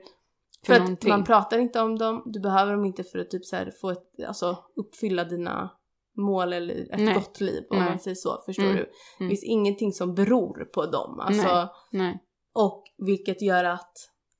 [0.65, 3.45] För, För att man pratar inte om dem, du behöver dem inte för att typ
[3.45, 5.69] så här få ett, alltså uppfylla dina
[6.17, 7.13] mål eller ett Nej.
[7.13, 7.89] gott liv om Nej.
[7.89, 8.41] man säger så.
[8.45, 8.75] Förstår Mm.
[8.75, 8.81] du?
[8.83, 9.29] Det Mm.
[9.29, 11.19] finns ingenting som beror på dem.
[11.19, 11.67] Alltså, Nej.
[11.91, 12.19] Nej.
[12.55, 13.91] Och vilket gör att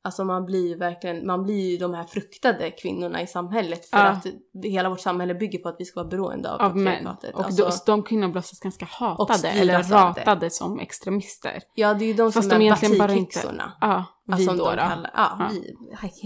[0.04, 4.04] alltså man blir verkligen, man blir ju de här fruktade kvinnorna i samhället för Ja.
[4.04, 4.26] att
[4.64, 7.08] hela vårt samhälle bygger på att vi ska vara beroende av, Av män.
[7.08, 11.62] Och Alltså, de, de kvinnorna blir oftast ganska hatade eller ratade som extremister.
[11.76, 13.74] ja, det är ju de Fast som de är batikhäxorna.
[13.82, 14.58] Ja, vi Alltså, då.
[14.66, 14.72] då.
[14.72, 15.50] kallar, ja, Ja.
[15.52, 15.76] vi,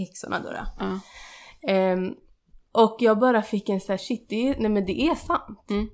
[0.04, 0.50] häxorna då.
[0.50, 0.66] då.
[0.78, 1.00] Ja.
[1.72, 2.14] Ehm,
[2.72, 5.70] och jag bara fick en sån här shit, det är, nej men det är sant.
[5.70, 5.88] Mm.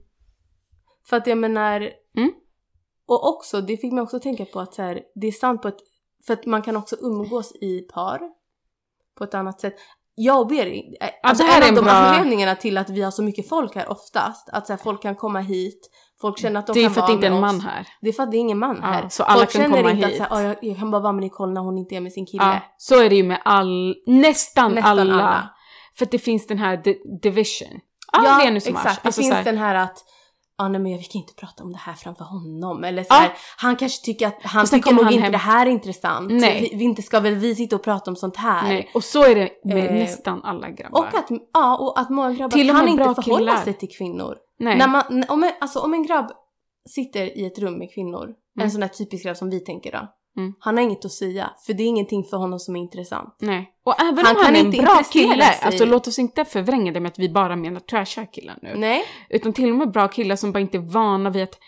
[1.09, 2.33] För att jag menar, Mm.
[3.09, 5.69] Och också, det fick mig också tänka på att så här, det är sant på
[5.69, 5.79] ett,
[6.27, 8.21] för att man kan också umgås i par
[9.19, 9.75] på ett annat sätt.
[10.15, 12.79] Jag och Beri, eh, alltså det här en är av en de bra- anledningarna till
[12.79, 15.91] att vi har så mycket folk här oftast, att så här, folk kan komma hit,
[16.21, 17.45] folk känner att de Det är kan för att vara det inte är med en
[17.45, 17.53] oss.
[17.53, 17.87] man här.
[18.01, 19.09] Det är för att det är ingen man Ja, här.
[19.09, 20.21] så alla folk kan känner komma inte hit.
[20.21, 22.01] att så här, "Ah, jag, jag kan bara vara med Nicole när hon inte är
[22.01, 22.43] med sin kille.
[22.45, 25.15] Ja, så är det ju med all, nästan, Nästan alla.
[25.15, 25.51] alla.
[25.99, 27.81] För att det finns den här di- division.
[28.17, 28.23] Och
[28.75, 28.85] Mars.
[28.87, 29.03] exakt.
[29.03, 29.99] Det Alltså finns här, den här att
[30.59, 32.85] ah, nej men jag kan inte prata om det här framför honom.
[32.85, 35.71] Eller så här, han kanske tycker att han tycker nog inte hem- det här är
[35.71, 36.31] intressant.
[36.33, 36.69] Nej.
[36.73, 38.63] Vi, vi inte ska väl vi sitta och prata om sånt här.
[38.69, 38.91] nej.
[38.95, 41.01] Och så är det med Eh, nästan alla grabbar.
[41.01, 43.57] Och att, ja, och att många grabbar Till kan inte förhålla killar.
[43.65, 44.37] sig till kvinnor.
[44.59, 44.79] nej.
[44.79, 46.31] När man, om, en, alltså, om en grabb
[46.89, 48.25] sitter i ett rum med kvinnor,
[48.57, 48.71] en Mm.
[48.71, 50.09] sån där typisk grabb som vi tänker då.
[50.37, 50.55] Mm.
[50.59, 53.37] Han har inget att säga, för det är ingenting för honom som är intressant.
[53.39, 53.71] Nej.
[53.85, 55.67] Och även Han om han är en bra kille, sig.
[55.67, 58.75] alltså låt oss inte förvränga det med att vi bara menar trashiga killar nu.
[58.77, 61.59] Nej, Utan till och med bra killar som bara inte är vana vid att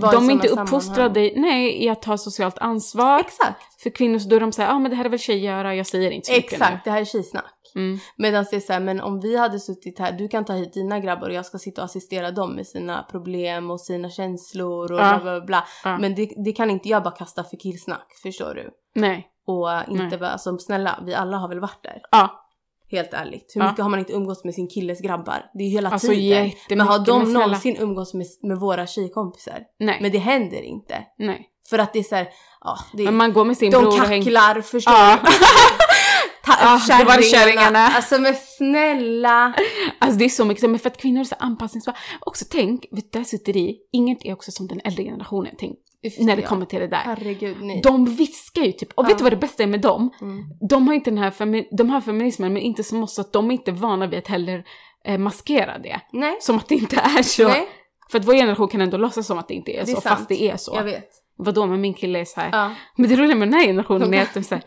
[0.00, 3.20] Vara i de är inte uppfostrade nej, i att ta socialt ansvar.
[3.20, 3.82] exakt.
[3.82, 5.56] För kvinnor så då är de säger, ja ah, men det här är väl tjejer
[5.56, 7.52] göra, jag säger inte så mycket Exakt, det här är tjejsnack.
[7.76, 7.98] Mm.
[8.16, 10.72] Medan det är så här, men om vi hade suttit här, du kan ta hit
[10.72, 14.92] dina grabbar och jag ska sitta och assistera dem med sina problem och sina känslor
[14.92, 15.20] och Ja.
[15.22, 15.64] bla bla bla.
[15.84, 15.98] Ja.
[15.98, 18.70] Men det, det kan inte jag bara kasta för killsnack, förstår du?
[18.94, 19.26] Nej.
[19.46, 20.18] Och inte Nej.
[20.18, 22.00] bara, alltså snälla, vi alla har väl varit där.
[22.10, 22.42] Ja.
[22.90, 23.52] Helt ärligt.
[23.54, 23.68] Hur Ja.
[23.70, 25.44] mycket har man inte umgåtts med sin killes grabbar?
[25.54, 26.50] Det är ju hela Alltså tiden.
[26.68, 29.58] Men har de men någonsin umgåtts med, med våra tjejkompisar?
[29.78, 29.98] Nej.
[30.02, 31.04] Men det händer inte.
[31.18, 31.46] Nej.
[31.70, 32.28] För att det är såhär,
[32.60, 35.18] ja, det Men man går med sin de bror och kacklar, förstår Ja.
[36.46, 37.78] Ta- Ja, det var kärringarna.
[37.78, 39.54] Alltså men snälla.
[39.98, 41.96] Alltså det är så mycket, men för att kvinnor är så anpassningsbara.
[42.20, 45.76] Också tänk, vet du, där sitter i, inget är också som den äldre generationen, tänk,
[46.18, 46.96] när det kommer till det där.
[47.04, 47.80] Herregud, nej.
[47.84, 49.08] De viskar ju typ, och Ja.
[49.08, 50.10] vet du vad det bästa är med dem?
[50.20, 50.44] Mm.
[50.70, 53.32] De har inte den här, femi- de har feminismen men inte som oss, så att
[53.32, 54.64] de är inte vana vid att heller
[55.04, 56.00] eh, maskera det.
[56.12, 57.48] Nej, Som att det inte är så.
[57.48, 57.68] nej,
[58.10, 60.00] För att vår generation kan ändå låtsas som att det inte är, Det är så,
[60.00, 60.16] sant.
[60.18, 60.72] fast det är så.
[60.76, 61.08] jag vet.
[61.38, 62.48] Vadå, men min kille är så här.
[62.52, 64.64] Ja, Men det roliga med den här generationen är att de säger,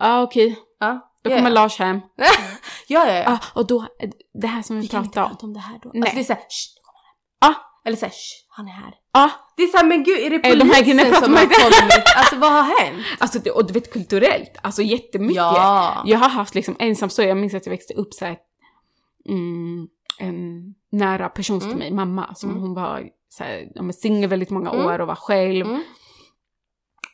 [0.00, 1.12] ah, okej, ja.
[1.22, 1.54] då kommer ja.
[1.54, 2.00] Lars hem.
[2.88, 3.24] ja, ja, ja.
[3.32, 3.86] Ah, och då,
[4.34, 5.30] det här som vi, Vi kan inte pratar om.
[5.30, 5.90] prata om det här då.
[5.94, 6.02] Nej.
[6.02, 7.00] Alltså det är såhär, shh, nu kommer
[7.40, 7.54] han hem.
[7.54, 7.88] Ah.
[7.88, 8.94] Eller såhär, shh, han är här.
[9.12, 11.54] Ah, Det är såhär, men gud, är det Eh, de här polisen som har inte.
[11.54, 12.04] kommit?
[12.16, 13.06] Alltså vad har hänt?
[13.18, 15.36] alltså, det, och du vet kulturellt, alltså jättemycket.
[15.36, 16.02] Ja.
[16.06, 18.36] Jag har haft liksom ensamstående, jag minns att jag växte upp så här,
[19.28, 19.88] mm,
[20.18, 21.78] en nära person till Mm.
[21.78, 22.62] mig, mamma, som Mm.
[22.62, 23.10] hon var
[23.92, 24.86] singel väldigt många Mm.
[24.86, 25.66] år och var själv.
[25.66, 25.82] Mm.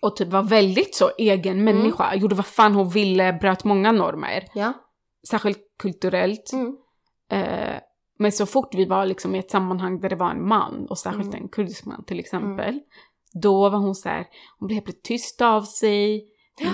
[0.03, 1.64] Och typ var väldigt så egen Mm.
[1.76, 2.14] människa.
[2.14, 4.48] Gjorde vad fan hon ville, bröt många normer.
[4.55, 4.72] Ja.
[5.30, 6.53] Särskilt kulturellt.
[6.53, 6.76] Mm.
[7.30, 7.76] Eh,
[8.18, 10.98] men så fort vi var liksom i ett sammanhang där det var en man, och
[10.98, 11.42] särskilt Mm.
[11.42, 12.80] en kurdisk man till exempel,
[13.42, 14.26] då var hon så här,
[14.59, 16.24] hon blev helt tyst av sig,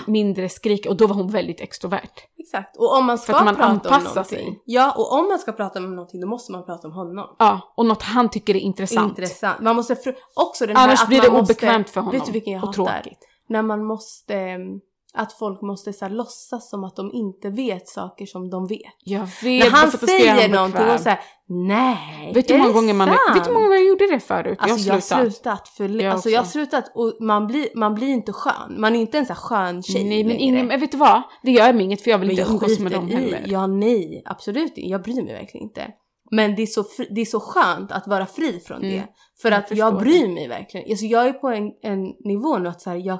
[0.06, 2.10] mindre skrik, och då var hon väldigt extrovert.
[2.38, 2.76] Exakt.
[2.76, 4.24] Och om man För ska att man prata om någonting.
[4.24, 4.62] sig.
[4.64, 7.36] Ja, och om man ska prata om någonting då måste man prata om honom.
[7.38, 9.18] Ja, och något han tycker är intressant.
[9.18, 9.60] Intressant.
[9.60, 9.96] Man måste
[10.34, 12.18] också den här Annars att blir det måste, obekvämt för honom.
[12.18, 13.00] Vet du vilken jag och hatar?
[13.02, 13.18] tråkigt.
[13.48, 14.80] När man måste, mm,
[15.14, 18.80] att folk måste så här, låtsas som att de inte vet saker som de vet.
[19.04, 23.08] Jag vet, När han säger någonting och säger nej, Vet du är många gånger man,
[23.08, 23.18] sant?
[23.34, 24.58] vet du hur många gånger jag gjorde det förut?
[24.60, 25.00] Alltså jag jag har har
[25.30, 25.32] slutat.
[25.32, 28.74] slutat för Jag alltså jag har slutat och man blir, man blir inte skön.
[28.80, 31.22] Man är inte en skön tjej Nej men ingen, vet du vad?
[31.42, 33.14] Det gör mig inget för jag vill Men inte umgås med dem i.
[33.14, 33.44] heller.
[33.46, 34.80] Ja, nej, absolut inte.
[34.90, 35.86] Jag bryr mig verkligen inte.
[36.30, 38.90] Men det är så, fri, det är så skönt att vara fri från Mm.
[38.96, 39.06] det.
[39.42, 40.90] För Jag att jag bryr mig verkligen.
[40.90, 43.18] Alltså jag är på en, en nivå nu att så här, jag,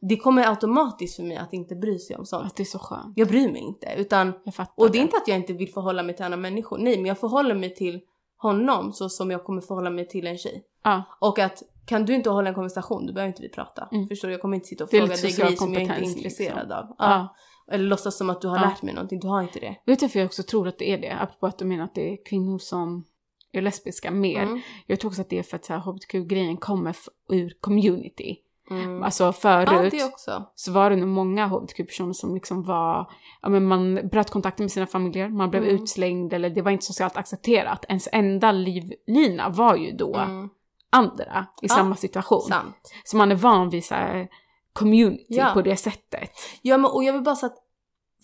[0.00, 2.46] det kommer automatiskt för mig att inte bry sig om sånt.
[2.46, 3.12] Att det är så skönt.
[3.16, 3.94] Jag bryr mig inte.
[3.96, 4.32] Utan,
[4.74, 6.78] och det är inte att jag inte vill förhålla mig till andra människor.
[6.78, 8.00] Nej, men jag förhåller mig till
[8.36, 10.64] honom så som jag kommer förhålla mig till en tjej.
[10.82, 13.88] Ja, Och att kan du inte hålla en konversation, då behöver inte vi prata.
[13.92, 14.08] Mm.
[14.08, 14.34] Förstår du?
[14.34, 16.78] Jag kommer inte sitta och fråga dig grejer som jag inte är kompetens, intresserad liksom.
[16.78, 16.86] av.
[16.88, 16.94] Ja.
[16.98, 17.74] ja.
[17.74, 19.76] Eller låtsas som att du har lärt mig någonting, du har inte det.
[19.86, 21.14] Vet du varför jag också tror att det är det?
[21.20, 23.04] Apropå att du menar att det är kvinnor som
[23.52, 24.42] är lesbiska mer.
[24.42, 24.60] Mm.
[24.86, 26.96] Jag tror också att det är för att hbtq-grejen kommer
[27.28, 28.36] ur community.
[28.70, 29.02] Mm.
[29.02, 30.44] Alltså Ja, förut också.
[30.54, 33.10] så var det nog många hbtq-personer som liksom var,
[33.42, 35.74] ja men man bröt kontakten med sina familjer, man blev Mm.
[35.74, 37.84] utslängd eller det var inte socialt accepterat.
[37.88, 40.48] Ens enda livlina var ju då Mm.
[40.90, 42.40] andra i Ja, samma situation.
[42.42, 42.92] Sant.
[43.04, 44.28] Så man är van vid så här
[44.72, 45.50] community Ja.
[45.54, 46.30] på det sättet.
[46.62, 47.56] Ja, men, och jag vill bara så att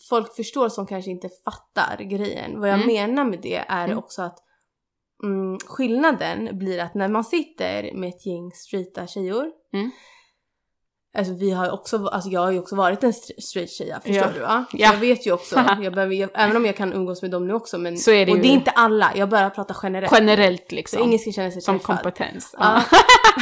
[0.09, 2.61] folk förstår som kanske inte fattar grejen.
[2.61, 2.87] Vad jag Mm.
[2.87, 3.99] menar med det är Mm.
[3.99, 4.39] också att
[5.25, 9.91] mm, skillnaden blir att när man sitter med ett gäng straighta tjejor Mm.
[11.19, 14.17] Alltså vi har också, alltså jag har ju också varit en str- straight tjeja, förstår
[14.17, 14.29] Ja.
[14.35, 14.65] du va?
[14.73, 14.79] Ja.
[14.93, 17.55] Jag vet ju också, jag behöver, jag, även om jag kan umgås med dem nu
[17.55, 18.43] också men Så är det och ju.
[18.43, 20.13] det är inte alla, jag bara pratar generellt.
[20.15, 21.03] Generellt Så liksom.
[21.03, 21.97] ingen ska känna sig som träffad.
[21.97, 22.55] kompetens.
[22.59, 22.83] Ja.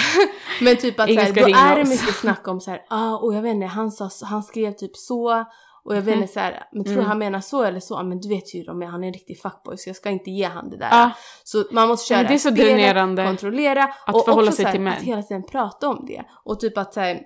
[0.61, 1.89] men typ att Ingen såhär, ska då är det oss.
[1.89, 5.45] mycket snack om såhär, ah, och jag vet inte, han, sa, han skrev typ så
[5.85, 6.23] och jag vet Mhm.
[6.23, 7.07] inte såhär, men tror Mm.
[7.07, 8.03] han menar så eller så?
[8.03, 10.45] Men du vet ju de, han är en riktig fuckboy så jag ska inte ge
[10.45, 10.89] han det där.
[10.91, 11.11] Ja,
[11.45, 14.63] Så man måste köra Men det är så spelet, kontrollera att och förhålla också sig
[14.63, 14.93] så här, till män.
[14.93, 16.23] att hela tiden prata om det.
[16.45, 17.21] Och typ att såhär,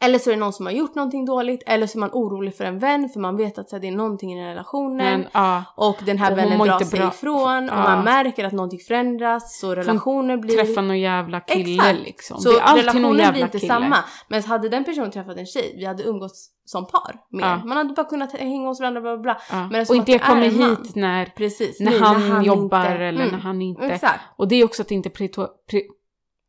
[0.00, 2.56] eller så är det någon som har gjort någonting dåligt eller så är man orolig
[2.56, 4.96] för en vän för man vet att så här, det är någonting i den relationen.
[4.96, 5.64] men ja.
[5.76, 7.08] Och den här Och vännen drar sig bra.
[7.08, 7.82] ifrån och Ja.
[7.82, 10.56] man märker att någonting förändras så relationer blir...
[10.56, 12.00] Träffa någon jävla kille Exakt.
[12.00, 12.38] liksom.
[12.40, 13.72] Så det är relationen jävla blir inte kille.
[13.74, 13.96] samma.
[14.28, 17.44] Men hade den personen träffat en tjej, vi hade umgåtts som par mer.
[17.44, 17.60] Ja.
[17.64, 19.40] Man hade bara kunnat hänga hos varandra bla bla bla.
[19.50, 19.68] Ja.
[19.70, 20.70] Men och inte jag kommer man.
[20.70, 21.80] hit när, Precis.
[21.80, 23.32] när, Nej, han jobbar inte- eller Mm.
[23.32, 23.82] när han inte...
[23.84, 24.20] Exakt.
[24.36, 25.46] Och det är också att inte pri-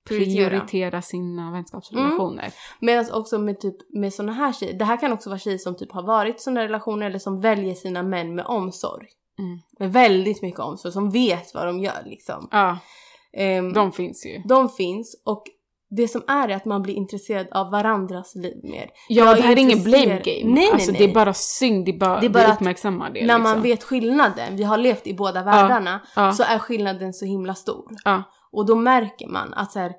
[0.08, 0.50] Prioritera.
[0.50, 2.54] prioritera sina vänskapsrelationer.
[2.80, 5.76] Medan också med typ med såna här tjejer, det här kan också vara tjejer som
[5.76, 9.08] typ har varit i såna relationer eller som väljer sina män med omsorg.
[9.40, 9.60] Mm.
[9.80, 12.48] Med väldigt mycket omsorg, som vet vad de gör liksom.
[12.52, 12.78] Ja,
[13.34, 14.42] Ehm, de finns ju.
[14.46, 15.44] de finns och
[15.90, 18.90] det som är är att man blir intresserad av varandras liv mer.
[19.10, 20.22] Ja, Jag det är här är ingen blame game.
[20.26, 21.02] Nej, nej, alltså, nej.
[21.02, 23.14] Det är bara synd, det är bara, Det är det bara vi att uppmärksammar det.
[23.14, 23.44] När liksom.
[23.44, 26.32] man vet skillnaden, vi har levt i båda världarna, ja.
[26.32, 27.92] så är skillnaden så himla stor.
[28.04, 28.24] Ja.
[28.52, 29.94] Och då märker man att så här,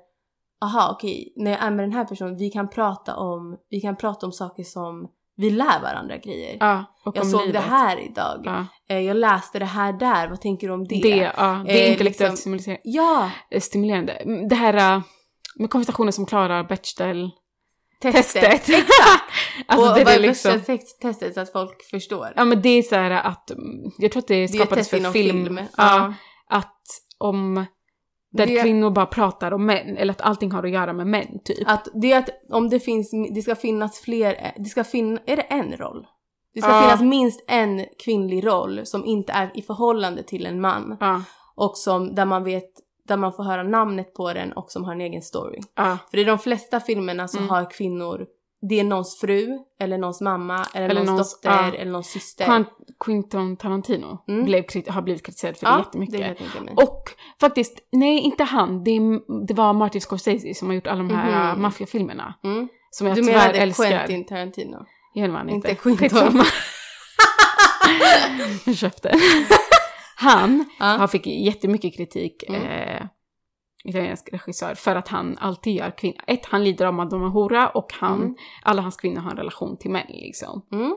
[0.61, 3.95] aha okej, när jag är med den här personen, vi kan prata om, vi kan
[3.97, 6.57] prata om saker som vi lär varandra grejer.
[6.59, 6.85] Ja,
[7.15, 7.53] jag såg livet.
[7.53, 8.41] det här idag.
[8.43, 8.65] Ja.
[8.89, 10.99] Eh, jag läste det här där, vad tänker du om det?
[11.01, 14.13] Det, ja, det är Eh, intellektuellt liksom- stimuler- Ja, eh, stimulerande.
[14.13, 15.01] Mm, Det här äh,
[15.55, 17.31] med konversationer som klarar Bechdel
[18.01, 18.41] testet.
[18.65, 18.85] testet.
[19.67, 20.61] alltså och det är liksom,
[21.01, 22.33] testet så att folk förstår?
[22.35, 25.03] ja men det är så här att, mm, jag tror att det Det skapades test
[25.03, 25.43] för film.
[25.45, 25.59] film.
[25.77, 26.13] Ja,
[26.49, 26.81] att
[27.17, 27.65] om,
[28.33, 31.39] där Det- kvinnor bara pratar om män, eller att allting har att göra med män
[31.43, 31.57] typ.
[31.69, 35.35] Att det är att om det finns, det ska finnas fler, det ska finna, är
[35.35, 36.07] det en roll?
[36.53, 36.81] Det ska Ja.
[36.81, 40.97] finnas minst en kvinnlig roll som inte är i förhållande till en man.
[40.99, 41.21] Ja,
[41.55, 42.69] Och som, där man vet,
[43.07, 45.59] där man får höra namnet på den och som har en egen story.
[45.75, 45.97] ja.
[46.11, 47.49] För i de flesta filmerna så Mm.
[47.49, 48.25] har kvinnor,
[48.69, 51.73] det är någons fru, eller någons mamma, eller, Eller någons, någons- dotter, ja.
[51.81, 52.65] eller någons syster.
[53.05, 54.45] Quentin Tarantino Mm.
[54.45, 56.19] blev, har blivit kritiserad för det ja, jättemycket.
[56.65, 56.73] det.
[56.83, 57.03] Och
[57.39, 61.09] faktiskt, nej inte han, det, är, det var Martin Scorsese som har gjort alla de
[61.15, 61.61] här Mhm.
[61.61, 62.33] maffiafilmerna.
[62.43, 62.67] Mm.
[62.91, 63.89] Som jag Du tyvärr menade älskar.
[63.89, 64.85] Quentin Tarantino?
[65.13, 65.53] Jag vet inte.
[65.71, 66.43] Inte Quentin.
[68.65, 69.11] Jag köpte.
[70.15, 70.85] Han Ja.
[70.85, 72.61] han fick jättemycket kritik, Mm.
[73.83, 76.21] Italiensk regissör, för att han alltid gör kvinnor.
[76.27, 78.35] Ett, han lider av är hora och han, Mm.
[78.63, 80.65] alla hans kvinnor har en relation till män liksom.
[80.71, 80.95] Mm.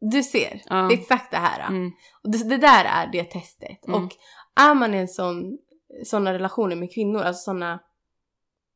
[0.00, 0.76] Du ser, Ja.
[0.76, 1.68] det är exakt det här.
[1.68, 1.92] Mm.
[2.22, 3.86] Och det, det där är det testet.
[3.88, 4.04] Mm.
[4.04, 4.12] Och
[4.60, 5.58] är man i en sån,
[6.04, 7.80] såna relationer med kvinnor, alltså såna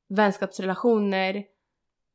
[0.09, 1.45] vänskapsrelationer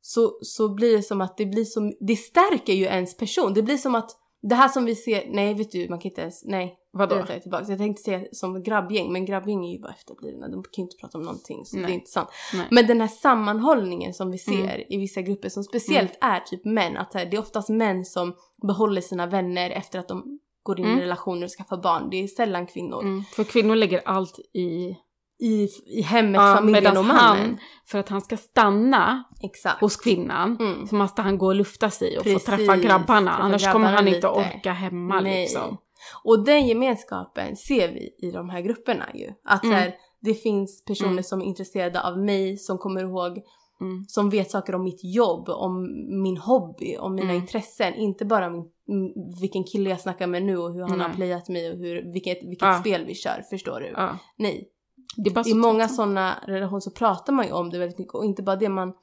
[0.02, 3.54] så, så blir det som att det blir som, det stärker ju ens person.
[3.54, 4.12] Det blir som att
[4.42, 6.78] det här som vi ser, nej vet du man kan inte ens, nej.
[6.94, 7.16] Vadå?
[7.16, 7.66] Det tar jag tillbaka.
[7.70, 10.48] Jag tänkte säga som grabbgäng men grabbgäng är ju bara efterblivna.
[10.48, 11.86] De kan ju inte prata om någonting så Nej.
[11.86, 12.30] det är inte sant.
[12.54, 12.68] Nej.
[12.72, 14.82] Men den här sammanhållningen som vi ser Mm.
[14.90, 16.98] i vissa grupper som speciellt är typ män.
[16.98, 18.34] Att här, det är oftast män som
[18.68, 21.00] behåller sina vänner efter att de går in Mm.
[21.00, 22.10] i relationer och skaffar barn.
[22.10, 23.02] Det är sällan kvinnor.
[23.02, 23.24] Mm.
[23.24, 24.96] För kvinnor lägger allt i...
[25.42, 27.20] I, I hemmet, Ja, familjen och mannen.
[27.50, 29.82] han, för att han ska stanna Exakt.
[29.82, 30.88] hos kvinnan, Mm.
[30.88, 33.32] så måste han gå och lufta sig och Precis, få träffa grabbarna.
[33.32, 34.28] träffa Annars kommer grabbarna han inte lite.
[34.28, 35.42] orka hemma Nej.
[35.42, 35.78] liksom.
[36.24, 39.30] Och den gemenskapen ser vi i de här grupperna ju.
[39.46, 39.76] Att Mm.
[39.76, 41.24] här, det finns personer Mm.
[41.24, 43.42] som är intresserade av mig, som kommer ihåg,
[43.82, 44.06] Mm.
[44.08, 45.84] som vet saker om mitt jobb, om
[46.24, 47.42] min hobby, om mina Mm.
[47.42, 47.94] intressen.
[47.94, 48.70] Inte bara min,
[49.42, 52.38] vilken kille jag snackar med nu och hur han har playat mig och hur, vilket,
[52.44, 52.80] vilket Ja.
[52.80, 53.42] spel vi kör.
[53.50, 53.88] Förstår du?
[53.96, 54.18] Ja.
[54.38, 54.68] Nej.
[55.16, 58.26] Det är I många sådana relationer så pratar man ju om det väldigt mycket och
[58.26, 58.94] inte bara det, man,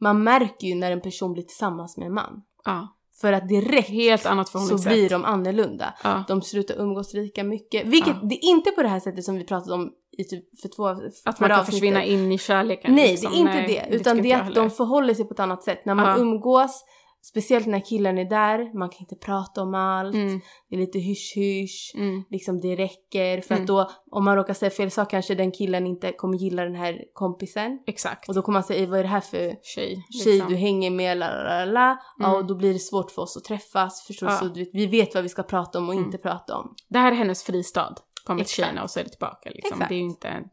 [0.00, 2.42] man märker ju när en person blir tillsammans med en man.
[2.64, 2.88] Ja.
[3.20, 5.94] För att direkt Helt annat så blir de annorlunda.
[6.04, 6.24] Ja.
[6.28, 7.86] De slutar umgås lika mycket.
[7.86, 8.28] Vilket, Ja.
[8.28, 10.86] det är inte på det här sättet som vi pratade om i typ för två
[10.86, 11.00] Att
[11.40, 11.66] man kan avsnittet.
[11.74, 12.94] försvinna in i kärleken.
[12.94, 13.30] Nej, liksom.
[13.32, 13.96] det är inte Nej, det.
[13.96, 14.60] Utan det är att heller.
[14.60, 15.84] de förhåller sig på ett annat sätt.
[15.84, 16.84] När man umgås,
[17.30, 20.14] speciellt när killen är där, man kan inte prata om allt.
[20.14, 21.92] Mm, Det är lite hysch-hysch.
[21.94, 23.40] mm, Liksom det räcker.
[23.40, 23.62] För Mm.
[23.62, 26.74] att då, om man råkar säga fel sak kanske den killen inte kommer gilla den
[26.74, 27.78] här kompisen.
[27.86, 28.28] exakt.
[28.28, 30.04] Och då kommer man säga, "Ey, vad är det här för Tjej.
[30.24, 30.48] tjej liksom.
[30.50, 31.98] du hänger med, la, la, la.
[32.18, 32.36] Ja, Mm.
[32.36, 34.06] och då blir det svårt för oss att träffas.
[34.06, 34.28] Förstår?
[34.28, 34.36] Ja.
[34.36, 36.04] Så du vet, vi vet vad vi ska prata om och Mm.
[36.04, 36.74] inte prata om.
[36.88, 37.94] Det här är hennes fristad.
[38.24, 39.50] Kommer till tjejerna och så är det tillbaka.
[39.50, 39.72] Liksom.
[39.72, 39.88] Exakt.
[39.88, 40.44] Det är ju inte en...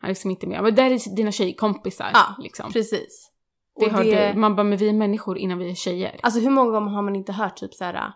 [0.00, 0.62] Han är liksom inte med.
[0.62, 2.10] Men där är dina tjejkompisar.
[2.12, 2.72] Ja, liksom.
[2.72, 3.27] Precis.
[3.80, 4.38] Det Och har det- du.
[4.38, 6.20] Man bara, men vi är människor innan vi är tjejer.
[6.22, 8.12] Alltså hur många gånger har man inte hört typ såhär,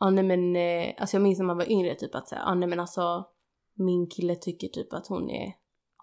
[0.00, 2.54] ja nej men, eh, alltså jag minns när man var yngre typ att säga, ja
[2.54, 3.24] nej men alltså
[3.78, 5.52] min kille tycker typ att hon är,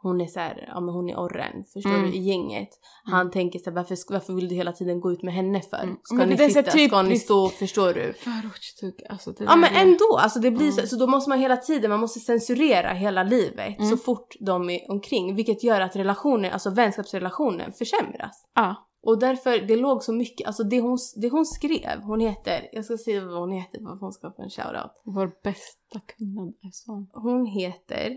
[0.02, 2.12] hon är såhär, ja men hon är orren, förstår Mm.
[2.12, 2.70] du, i gänget.
[3.04, 5.84] Han tänker såhär, varför, varför vill du hela tiden gå ut med henne för?
[5.84, 5.98] Mm.
[6.04, 8.14] Ska Men ni det så sitta, ska ni stå, förstår du?
[8.14, 10.72] Förortstugg, alltså det Ja men är- ändå, alltså det blir Mm.
[10.74, 13.90] så, så då måste man hela tiden, man måste censurera hela livet Mm.
[13.90, 15.36] så fort de är omkring.
[15.36, 18.46] Vilket gör att relationen, alltså vänskapsrelationen försämras.
[18.56, 18.76] Ja.
[19.04, 22.86] Och därför, det låg så mycket, alltså det hon, det hon skrev, hon heter, jag
[22.86, 24.92] ska se vad hon heter för att hon ska få en shoutout.
[25.04, 27.06] Vår bästa kvinna är så.
[27.14, 28.12] Hon heter...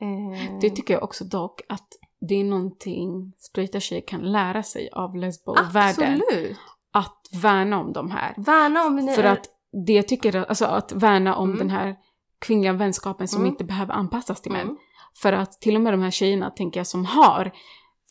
[0.00, 1.88] Eh, Det tycker jag också dock att
[2.20, 6.20] det är någonting straighta tjejer kan lära sig av lesbo-världen.
[6.22, 6.56] Absolut!
[6.92, 8.34] Att värna om de här.
[8.36, 9.08] Värna om.
[9.16, 9.46] För att
[9.86, 11.58] det jag tycker, alltså att värna om Mm.
[11.58, 11.96] den här
[12.38, 13.50] kvinnliga vänskapen som Mm.
[13.52, 14.60] inte behöver anpassas till män.
[14.62, 14.76] Mm.
[15.14, 17.52] För att till och med de här tjejerna tänker jag som har,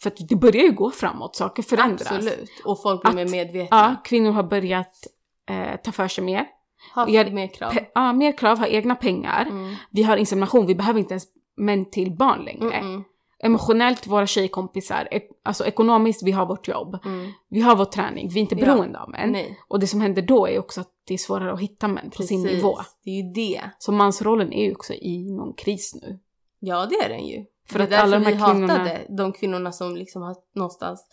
[0.01, 2.11] för att det börjar ju gå framåt, saker förändras.
[2.11, 2.49] Absolut.
[2.65, 3.77] Och folk blir mer medvetna.
[3.77, 5.07] Ja, kvinnor har börjat
[5.49, 6.45] eh, ta för sig mer.
[6.93, 7.73] Har mer krav.
[7.93, 9.45] Ja, mer krav, har egna pengar.
[9.49, 9.75] Mm.
[9.91, 11.23] Vi har insemination, vi behöver inte ens
[11.57, 12.73] män till barn längre.
[12.73, 13.03] Mm, mm,
[13.43, 16.99] Emotionellt, våra tjejkompisar, ek- alltså ekonomiskt, vi har vårt jobb.
[17.05, 17.31] mm.
[17.49, 18.65] Vi har vår träning, vi är inte Ja.
[18.65, 19.31] beroende av män.
[19.31, 22.09] Nej, Och det som händer då är också att det är svårare att hitta män
[22.17, 22.57] på sin precis.
[22.57, 22.77] nivå.
[23.03, 23.61] Det är ju det.
[23.79, 26.19] Så mansrollen är ju också i någon kris nu.
[26.59, 27.45] Ja, det är den ju.
[27.69, 30.21] För det är att därför alla de här vi kvinnorna- hatade de kvinnorna som liksom
[30.21, 31.07] har någonstans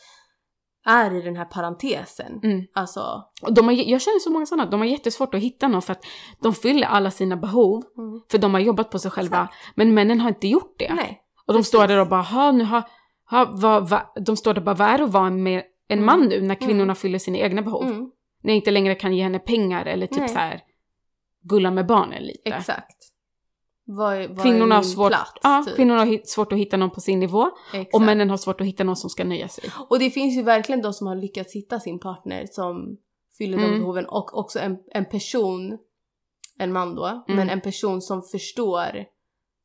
[0.86, 2.40] är i den här parentesen.
[2.42, 2.64] Mm.
[2.74, 3.22] Alltså...
[3.42, 5.92] Och de har, jag känner så många sådana, de har jättesvårt att hitta någon för
[5.92, 6.04] att
[6.42, 8.20] de fyller alla sina behov, Mm.
[8.30, 9.48] för de har jobbat på sig själva.
[9.74, 10.94] Men männen har inte gjort det.
[10.94, 11.20] Nej.
[11.46, 12.82] och de står där och bara, ha nu har,
[13.30, 15.98] ha, vad, vad, de står där och bara, vad är det att vara med en
[15.98, 16.06] Mm.
[16.06, 16.96] man nu när kvinnorna Mm.
[16.96, 17.82] fyller sina egna behov?
[17.86, 18.10] Mm.
[18.42, 20.28] När jag inte längre kan ge henne pengar eller typ Nej.
[20.28, 20.60] så här
[21.42, 22.40] gulla med barnen lite.
[22.50, 22.96] Exakt.
[23.90, 25.32] Vad är, vad Kvinnorna har svårt, plats?
[25.42, 25.76] ja, typ?
[25.76, 27.94] kvinnorna har svårt att hitta någon på sin nivå Exakt.
[27.94, 29.64] och männen har svårt att hitta någon som ska nöja sig.
[29.88, 32.96] Och det finns ju verkligen de som har lyckats hitta sin partner som
[33.38, 33.78] fyller de Mm.
[33.80, 35.78] behoven och också en, en person,
[36.58, 37.22] en man då, Mm.
[37.26, 39.04] men en person som förstår,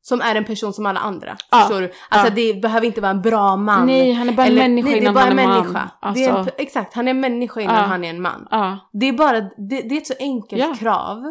[0.02, 1.36] som är en person som alla andra.
[1.50, 1.92] Ja, Förstår du?
[2.08, 2.34] Alltså ja.
[2.34, 3.86] det behöver inte vara en bra man.
[3.86, 5.56] Nej, han är bara en Eller- människa nej, innan han en är man.
[5.62, 5.90] människa.
[6.00, 7.80] Alltså, Det är en, exakt, han är en människa innan Ja.
[7.82, 8.48] han är en man.
[8.92, 11.22] Det är bara, det, det är ett så enkelt krav,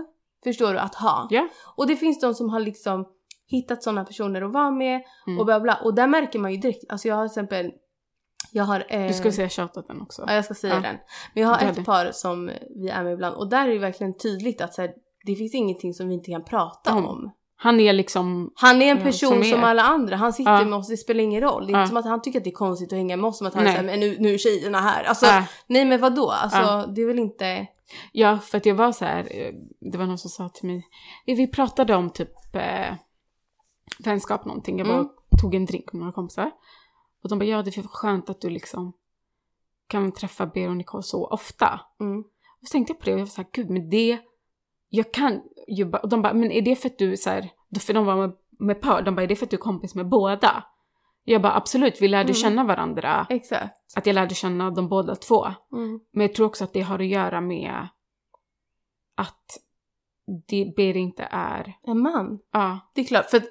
[0.43, 1.27] förstår du, att ha.
[1.29, 1.47] ja.
[1.75, 3.05] Och det finns de som har liksom
[3.47, 5.39] hittat sådana personer att vara med Mm.
[5.39, 5.75] och bla bla.
[5.83, 7.71] Och där märker man ju direkt, alltså jag har till exempel,
[8.51, 8.85] jag har...
[8.89, 10.23] Eh, Du ska säga shoutouten också.
[10.27, 10.81] Ja, jag ska säga Ja.
[10.81, 10.95] den.
[11.33, 12.51] Men jag har ett par som
[12.83, 14.91] vi är med ibland och där är det verkligen tydligt att så här,
[15.25, 17.05] det finns ingenting som vi inte kan prata Om.
[17.05, 17.31] om.
[17.55, 19.67] Han är liksom, Han är en Ja, person som som, är.
[19.67, 20.15] alla andra.
[20.15, 20.65] Han sitter Ja.
[20.65, 21.65] med oss, det spelar ingen roll.
[21.67, 21.79] Det är Ja.
[21.81, 23.53] inte som att han tycker att det är konstigt att hänga med oss, som att
[23.53, 23.73] han Nej.
[23.75, 25.03] säger men nu, nu är tjejerna här.
[25.03, 25.25] Alltså,
[25.67, 26.29] nej men vadå?
[26.29, 26.85] Alltså, Ja.
[26.95, 27.67] det är väl inte...
[28.11, 30.87] ja för att jag var så här, eh, det var någon som sa till mig,
[31.25, 32.95] vi pratade om typ eh,
[33.99, 35.09] vänskap någonting, jag bara Mm.
[35.41, 36.51] tog en drink med några kompisar.
[37.23, 38.93] Och de bara, ja det är skönt att du liksom
[39.87, 41.81] kan träffa Ber och Nicole så ofta.
[41.99, 42.19] Mm.
[42.61, 44.19] Och så tänkte jag på det och jag var så här, gud men det,
[44.89, 47.49] jag kan ju bara, och de bara, men är det för att du så här,
[47.79, 49.95] för de var med, med par, de bara, är det för att du är kompis
[49.95, 50.63] med båda?
[51.23, 52.33] Jag bara absolut, vi lärde Mm.
[52.33, 53.27] känna varandra.
[53.29, 53.77] Exakt.
[53.95, 55.45] Att jag lärde känna dem båda två.
[55.45, 55.99] Mm.
[56.11, 57.87] Men jag tror också att det har att göra med
[59.17, 59.59] att
[60.47, 61.73] det ber inte är...
[61.83, 62.39] En man.
[62.51, 62.79] Ja.
[62.95, 63.41] Det är klart, för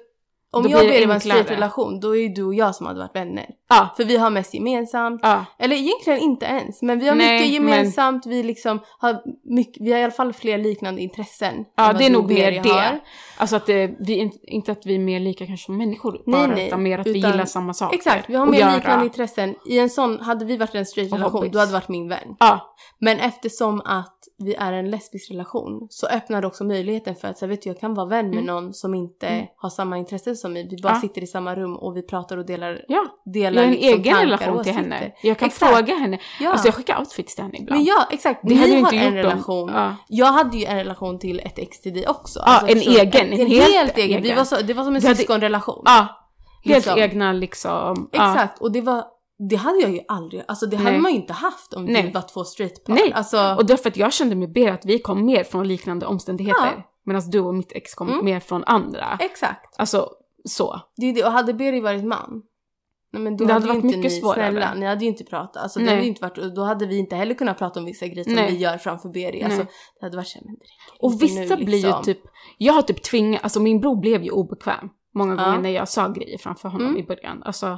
[0.53, 1.19] om jag ber vara en enklare.
[1.19, 3.45] straight relation, då är ju du och jag som hade varit vänner.
[3.69, 3.89] Ja.
[3.97, 5.19] För vi har mest gemensamt.
[5.23, 5.45] Ja.
[5.59, 8.25] Eller egentligen inte ens, men vi har Nej, mycket gemensamt.
[8.25, 9.21] Vi, liksom har
[9.55, 11.53] mycket, vi har i alla fall fler liknande intressen.
[11.77, 12.69] Ja, det är nog mer det.
[12.69, 12.99] har.
[13.37, 16.55] Alltså att det, vi, inte- att vi är mer lika kanske som människor Nej, bara,
[16.55, 17.97] nej, utan mer att vi utan- gillar samma saker.
[17.97, 18.75] Exakt, vi har mer göra.
[18.75, 19.55] liknande intressen.
[19.65, 21.53] I en sån, hade vi varit en straight Och relation, hobbies.
[21.53, 22.35] då hade varit min vän.
[22.39, 27.27] Ja, Men eftersom att vi är en lesbisk relation så öppnar det också möjligheten för
[27.27, 28.45] att så här, vet du, jag kan vara vän med Mm.
[28.45, 29.45] någon som inte Mm.
[29.57, 30.67] har samma intresse som mig.
[30.69, 31.01] Vi bara Ja.
[31.01, 33.05] sitter i samma rum och vi pratar och delar, ja.
[33.25, 35.11] delar Jag har en liksom egen relation till henne.
[35.23, 35.75] Jag kan Exakt.
[35.75, 36.19] fråga henne.
[36.41, 36.51] Ja.
[36.51, 37.79] Alltså jag skickar outfits till henne ibland.
[37.79, 38.39] Men ja, exakt.
[38.43, 39.69] det hade Ni jag har inte en relation.
[39.73, 39.95] Ja.
[40.07, 42.39] Jag hade ju en relation till ett ex till dig också.
[42.45, 42.99] Ja, en förstår du?
[42.99, 44.21] egen, en En helt helt egen.
[44.21, 44.37] Vi egen.
[44.37, 45.81] var så, det var som en Vi hade- syskonrelation.
[45.85, 46.07] Ja,
[46.65, 46.99] helt Liksom.
[46.99, 48.09] egna liksom.
[48.11, 49.03] Exakt, och det var,
[49.49, 50.99] det hade jag ju aldrig, alltså det hade Nej.
[50.99, 52.11] man ju inte haft om vi Nej.
[52.13, 52.93] var två straightpar.
[52.93, 53.13] Nej.
[53.13, 56.73] Alltså, Och därför att jag kände med Ber att vi kom mer från liknande omständigheter.
[56.77, 56.83] Ja.
[57.05, 58.25] Medan du och mitt ex kom Mm.
[58.25, 59.17] mer från andra.
[59.19, 59.79] exakt.
[59.79, 60.09] Alltså
[60.49, 60.81] så.
[60.97, 62.41] Det är det, och hade Beri varit man,
[63.13, 64.51] nej men då Det hade, hade varit mycket ni, svårare.
[64.51, 65.63] snälla, ni hade ju inte pratat.
[65.63, 65.93] Alltså det Nej.
[65.93, 68.33] hade ju inte varit, då hade vi inte heller kunnat prata om vissa grejer som
[68.33, 68.51] Nej.
[68.51, 69.43] vi gör framför Beri.
[69.43, 69.65] Alltså
[69.99, 72.03] det hade varit såhär, men det räcker Och vissa nu, blir ju liksom.
[72.03, 72.19] typ,
[72.57, 75.45] jag har typ tvingat, alltså min bror blev ju obekväm många Ja.
[75.45, 76.99] gånger när jag sa grejer framför honom Mm.
[76.99, 77.43] i början.
[77.43, 77.77] Alltså,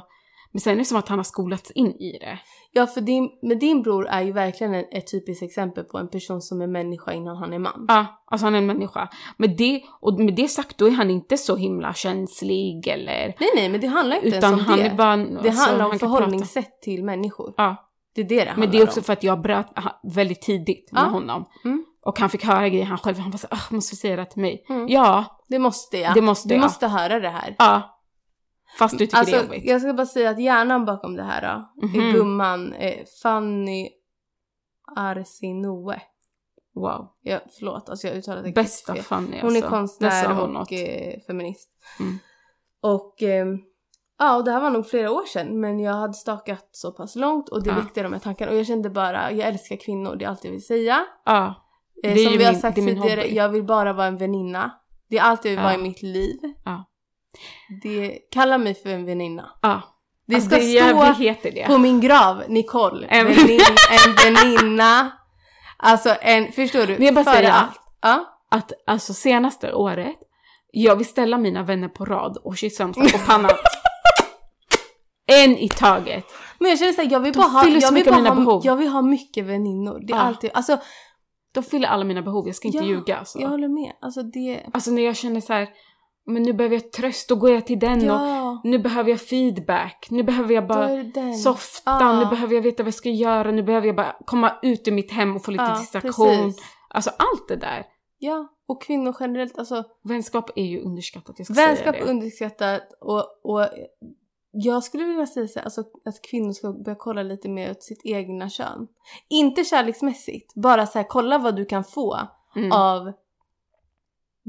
[0.56, 2.38] men sen är det som att han har skolats in i det.
[2.72, 6.40] Ja för din, men din bror är ju verkligen ett, typiskt exempel på en person
[6.42, 7.84] som är människa innan han är man.
[7.88, 9.08] Ja, alltså han är en människa.
[9.36, 13.34] Men det, och med det sagt, då är han inte så himla känslig eller...
[13.40, 14.84] Nej nej men det handlar inte Utan ens om han det.
[14.86, 15.16] är bara...
[15.16, 17.54] det alltså, handlar om han förhållningssätt till människor.
[17.56, 17.76] Ja,
[18.14, 19.04] Det är det det handlar men det är också om.
[19.04, 19.66] för att jag bröt
[20.14, 21.06] väldigt tidigt med Ja.
[21.08, 21.44] honom.
[21.64, 21.84] Mm.
[22.04, 24.40] Och han fick höra grejer han själv, han var så "Ah, måste säga det till
[24.42, 24.64] mig.
[24.68, 24.88] Mm.
[24.88, 26.14] Ja, Det måste jag.
[26.14, 26.62] det måste du jag.
[26.62, 27.54] måste höra det här.
[27.58, 27.95] Ja.
[28.78, 29.64] Fast du tycker det är Alltså, jobbigt.
[29.70, 31.42] jag ska bara säga att hjärnan bakom det här
[31.76, 32.00] då, Mhm.
[32.00, 33.88] är gumman eh, Fanny
[34.96, 36.00] Arsinoe.
[36.74, 37.08] Wow.
[37.22, 39.02] Ja, förlåt, alltså jag uttalade det Bästa fel.
[39.02, 39.70] Fanny Hon är alltså.
[39.70, 41.70] Konstnär hon och eh, feminist.
[42.00, 42.18] Mm.
[42.80, 43.58] Och ehm,
[44.18, 47.16] ja, och det här var nog flera år sedan men jag hade stakat så pass
[47.16, 47.76] långt och det Ja.
[47.76, 48.52] väckte de här tankarna.
[48.52, 51.04] Och jag kände bara, jag älskar kvinnor, det är allt jag vill säga.
[51.24, 51.46] Ja.
[52.04, 54.06] Eh, Det är som vi har min- sagt är min tidigare, jag vill bara vara
[54.06, 54.70] en väninna.
[55.08, 55.64] Det är allt jag vill Ja.
[55.64, 56.36] vara i mitt liv.
[56.64, 56.84] Ja.
[57.82, 59.50] Det, kalla mig för en väninna.
[59.62, 59.82] Ja.
[60.26, 61.66] Det Alltså, ska det, stå heter det.
[61.66, 63.06] på min grav, Nicole.
[63.06, 63.60] En- Vänin,
[64.06, 65.12] en väninna.
[65.76, 66.92] Alltså en, förstår du?
[66.92, 67.80] Men jag bara säger- allt.
[68.02, 68.24] Ja.
[68.50, 70.16] Att alltså senaste året,
[70.72, 73.50] jag vill ställa mina vänner på rad och kyssa dem på pannan.
[75.26, 76.24] en i taget.
[76.58, 79.02] Men jag känner såhär, jag vill bara ha, jag vill bara ha, jag vill ha
[79.02, 79.98] mycket väninnor.
[80.06, 80.22] Det är Ja.
[80.22, 80.78] alltid, alltså
[81.54, 83.38] De fyller alla mina behov, jag ska inte Ja, ljuga alltså.
[83.40, 83.92] jag håller med.
[84.00, 85.68] Alltså det, Alltså när jag känner så här,
[86.26, 88.60] men nu behöver jag tröst, då går jag till den och ja.
[88.64, 92.20] nu behöver jag feedback, nu behöver jag bara är softa, Ja.
[92.20, 94.92] nu behöver jag veta vad jag ska göra, nu behöver jag bara komma ut ur
[94.92, 96.26] mitt hem och få lite Ja, distraktion.
[96.28, 96.62] precis.
[96.88, 97.86] Alltså allt det där.
[98.18, 102.10] Ja, och kvinnor generellt, alltså Vänskap är ju underskattat, jag ska vänskap säga är det.
[102.10, 103.68] underskattat och, och
[104.50, 107.82] jag skulle vilja säga så här, alltså, att kvinnor ska börja kolla lite mer åt
[107.82, 108.86] sitt egna kön.
[109.30, 112.18] Inte kärleksmässigt, bara så här, kolla vad du kan få
[112.56, 112.72] Mm.
[112.72, 113.12] av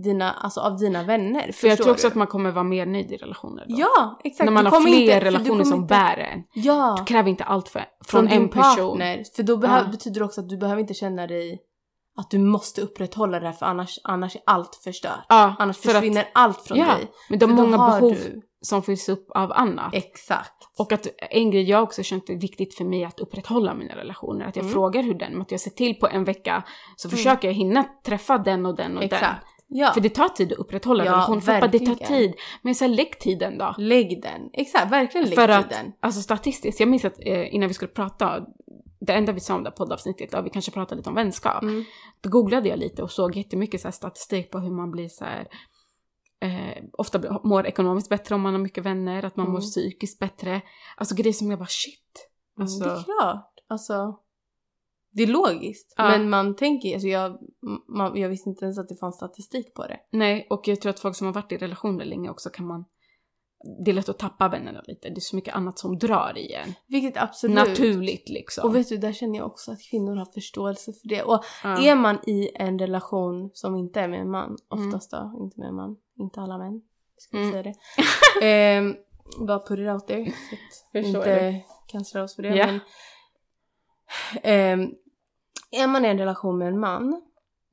[0.03, 1.41] dina, alltså av dina vänner.
[1.41, 2.11] För jag förstår tror också du?
[2.11, 3.75] att man kommer vara mer nöjd i relationer då.
[3.79, 4.45] Ja, exakt.
[4.45, 6.43] När man Du har fler inte- du relationer som inte- bär en.
[6.53, 8.89] Ja, Kräv inte allt för, från, från, en person.
[8.97, 9.23] partner.
[9.35, 9.91] För då behöv, Ja.
[9.91, 11.59] betyder det också att du behöver inte känna dig
[12.19, 15.25] att du måste upprätthålla det här för annars, annars är allt förstört.
[15.29, 17.07] Ja, Annars för att, försvinner allt från ja, dig.
[17.29, 19.93] men de För många behov du- som fylls upp av annat.
[19.93, 20.53] Exakt.
[20.77, 24.45] Och att en grej jag också känt är viktigt för mig att upprätthålla mina relationer.
[24.45, 24.73] Att jag Mm.
[24.73, 26.63] frågar hur den, att jag ser till på en vecka
[26.95, 27.17] så Mm.
[27.17, 29.09] försöker jag hinna träffa den och den och den.
[29.69, 29.91] Ja.
[29.93, 31.41] För det tar tid att upprätthålla Ja, relationer.
[31.41, 32.33] För det tar tid.
[32.61, 33.75] Men så här, lägg tiden då.
[33.77, 34.49] Lägg den.
[34.53, 35.93] Exakt, verkligen lägg För att, tiden.
[35.99, 38.45] alltså statistiskt, jag minns att eh, innan vi skulle prata,
[38.99, 41.63] det enda vi sa om det här poddavsnittet, ja, vi kanske pratade lite om vänskap.
[41.63, 41.83] Mm.
[42.21, 45.25] Då googlade jag lite och såg jättemycket så här statistik på hur man blir så
[45.25, 45.47] här,
[46.41, 49.53] eh, ofta mår ekonomiskt bättre om man har mycket vänner, att man Mm.
[49.53, 50.61] mår psykiskt bättre.
[50.97, 52.29] Alltså grejer som jag bara shit.
[52.59, 53.53] Alltså, Mm, det är klart.
[53.67, 54.19] Alltså,
[55.17, 55.93] det är logiskt.
[55.97, 56.09] Ja.
[56.09, 57.37] Men man tänker, alltså jag,
[57.87, 59.99] man, jag visste inte ens att det fanns statistik på det.
[60.11, 62.85] Nej, och jag tror att folk som har varit i relationer länge också kan man
[63.85, 65.09] det är lätt att tappa vännerna lite.
[65.09, 66.73] Det är så mycket annat som drar i en.
[66.87, 67.55] Vilket absolut.
[67.55, 68.69] Naturligt liksom.
[68.69, 71.23] Och vet du, där känner jag också att kvinnor har förståelse för det.
[71.23, 71.83] Och Ja.
[71.89, 74.87] är man i en relation som inte är med en man, Mm.
[74.87, 76.81] oftast då, inte med en man, inte alla män,
[77.17, 77.51] ska Mm.
[77.51, 77.73] säga det.
[78.45, 78.95] ehm,
[79.47, 80.25] bara put it out there.
[80.25, 82.55] Så att Förstår inte cancelar oss för det.
[82.55, 82.65] Ja.
[82.65, 82.79] Men,
[84.43, 84.91] ehm,
[85.71, 87.21] är man i en relation med en man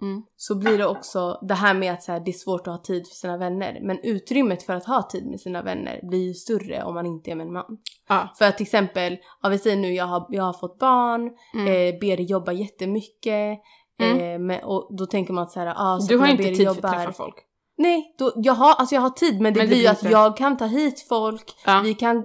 [0.03, 0.23] Mm.
[0.37, 2.83] så blir det också det här med att så här, det är svårt att ha
[2.83, 3.79] tid för sina vänner.
[3.83, 7.31] Men utrymmet för att ha tid med sina vänner blir ju större om man inte
[7.31, 7.65] är med en man.
[8.09, 8.29] Ja.
[8.39, 11.67] För att till exempel, ja vi säger nu jag har, jag har fått barn, Mm.
[11.95, 13.59] eh, Beri jobbar jättemycket.
[14.01, 14.19] Mm.
[14.21, 16.57] Eh, men, och då tänker man att så här, ah, så Du har inte Beri
[16.57, 17.35] tid för att jobbar- träffa folk.
[17.77, 20.37] Nej, då, jag, har, alltså jag har tid men det Men blir ju att jag
[20.37, 21.81] kan ta hit folk, Ja.
[21.85, 22.25] vi kan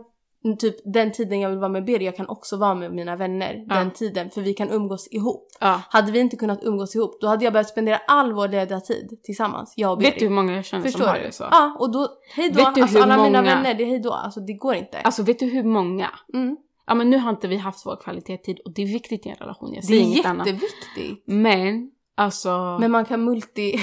[0.59, 3.65] typ den tiden jag vill vara med Beri, jag kan också vara med mina vänner
[3.67, 3.75] Ja.
[3.75, 5.47] den tiden för vi kan umgås ihop.
[5.59, 5.81] Ja.
[5.89, 9.19] Hade vi inte kunnat umgås ihop då hade jag behövt spendera all vår lediga tid
[9.23, 10.09] tillsammans, jag och Beri.
[10.09, 11.47] Vet du hur många jag känner Förstår som har det så?
[11.51, 13.87] Ja, och då, hej då, Vet du alltså hur alla mina många- vänner, det är
[13.87, 14.99] hej då, alltså det går inte.
[15.01, 16.09] Alltså vet du hur många?
[16.33, 16.57] mm.
[16.87, 19.35] Ja men nu har inte vi haft vår kvalitetstid och det är viktigt i en
[19.35, 20.47] relation, jag Det säger är inget annat.
[20.47, 21.23] jätteviktigt.
[21.25, 23.75] Men alltså, Men man kan multi,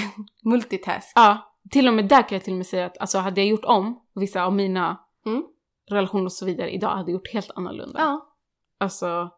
[0.43, 1.11] multitask.
[1.15, 1.37] ja,
[1.71, 3.65] till och med där kan jag till och med säga att alltså hade jag gjort
[3.65, 5.43] om vissa av mina Mm.
[5.87, 7.99] Relationer och så vidare idag hade gjort helt annorlunda.
[7.99, 8.33] Ja,
[8.77, 9.29] Alltså,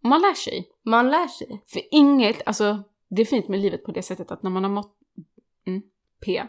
[0.00, 0.70] man lär sig.
[0.82, 1.62] man lär sig.
[1.66, 4.70] För inget, alltså det är fint med livet på det sättet att när man har
[4.70, 4.96] mått
[5.66, 5.82] mm,
[6.24, 6.42] P,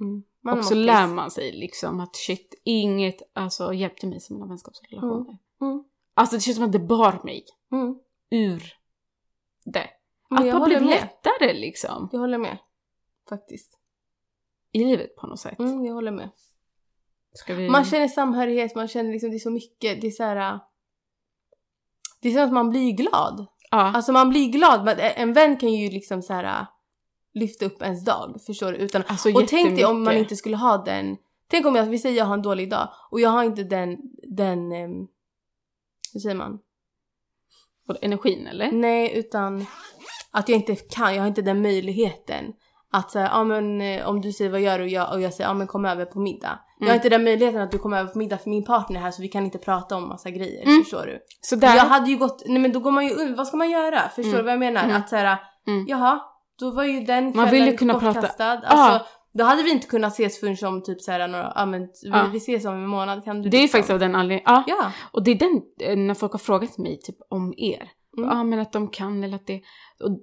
[0.00, 0.22] Mm.
[0.42, 4.36] Man och så måste- lär man sig liksom att shit, inget alltså hjälpte mig som
[4.36, 5.38] mina vänskapsrelationer.
[5.60, 5.84] Mm.
[6.14, 7.98] Alltså det känns som att det bar mig Mm.
[8.30, 8.62] ur
[9.64, 9.86] det.
[10.30, 10.90] Men att man blev med.
[10.90, 12.58] lättare liksom Jag håller med.
[13.28, 13.78] Faktiskt.
[14.72, 15.58] i livet på något sätt.
[15.58, 16.30] Mm, jag håller med.
[17.46, 17.68] Vi...
[17.68, 20.54] Man känner samhörighet, man känner liksom det är så mycket, det är så här.
[20.54, 20.60] äh,
[22.22, 23.46] Det är som att man blir glad.
[23.70, 23.92] ja.
[23.94, 26.66] Alltså man blir glad, men en vän kan ju liksom så här äh,
[27.34, 28.78] lyfta upp ens dag, förstår du?
[28.78, 31.16] Utan, alltså, och tänk dig om man inte skulle ha den,
[31.48, 33.96] tänk om jag, vi säger jag har en dålig dag och jag har inte den,
[34.22, 35.08] den, um,
[36.12, 36.58] hur säger man?
[38.02, 38.72] Energin eller?
[38.72, 39.66] Nej, utan
[40.30, 42.52] att jag inte kan, jag har inte den möjligheten.
[42.90, 45.34] Att säga, ja men eh, om du säger vad gör du och jag, och jag
[45.34, 46.58] säger, ja men kom över på middag.
[46.80, 46.96] Jag har Mm.
[46.96, 49.22] inte den möjligheten att du kommer över på middag för min partner är här så
[49.22, 50.82] vi kan inte prata om massa grejer, Mm.
[50.82, 51.18] förstår du?
[51.40, 53.70] Så där, Jag hade ju gått, nej men då går man ju vad ska man
[53.70, 54.00] göra?
[54.08, 54.36] Förstår Mm.
[54.38, 54.84] du vad jag menar?
[54.84, 54.96] Mm.
[54.96, 55.84] Att säga, Mm.
[55.88, 56.20] jaha,
[56.60, 58.44] då var ju den Man vill ju kvällen kunna prata- bortkastad.
[58.52, 59.06] Alltså, Ah.
[59.32, 62.26] Då hade vi inte kunnat ses förrän om typ såhär några, ja men Ah.
[62.32, 64.42] vi ses om en månad kan du det är ju liksom- faktiskt av den anledningen.
[64.46, 64.64] Ja.
[64.66, 64.92] Ja.
[65.12, 67.90] Och det är den, eh, när folk har frågat mig typ om er.
[68.16, 68.48] Ja Mm.
[68.48, 69.60] men att de kan eller att det...
[70.04, 70.18] Och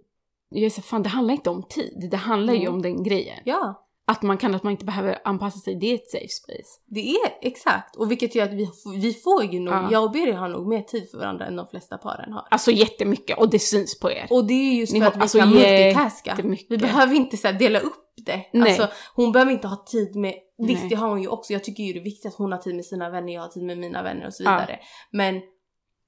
[0.50, 2.08] jag är så fan det handlar inte om tid.
[2.12, 2.68] Det handlar ju Nej.
[2.70, 3.40] om den grejen.
[3.46, 3.87] Ja.
[4.10, 5.76] Att man kan, att man inte behöver anpassa sig.
[5.76, 6.80] Det är ett safe space.
[6.86, 7.96] Det är exakt.
[7.96, 9.88] Och vilket gör att vi, vi får ju nog, Ja.
[9.92, 12.48] jag och Birger har nog mer tid för varandra än de flesta paren har.
[12.52, 14.28] Alltså jättemycket och det syns på er.
[14.30, 16.38] Och det är just Ni för har- att vi alltså, kan multitaska.
[16.70, 17.94] Vi behöver inte så här dela upp
[18.26, 18.46] det.
[18.54, 18.70] Nej.
[18.70, 20.90] Alltså, hon behöver inte ha tid med, visst Nej.
[20.90, 22.76] det har hon ju också, jag tycker ju det är viktigt att hon har tid
[22.76, 24.52] med sina vänner, jag har tid med mina vänner och så Ja.
[24.52, 24.80] vidare.
[25.12, 25.42] Men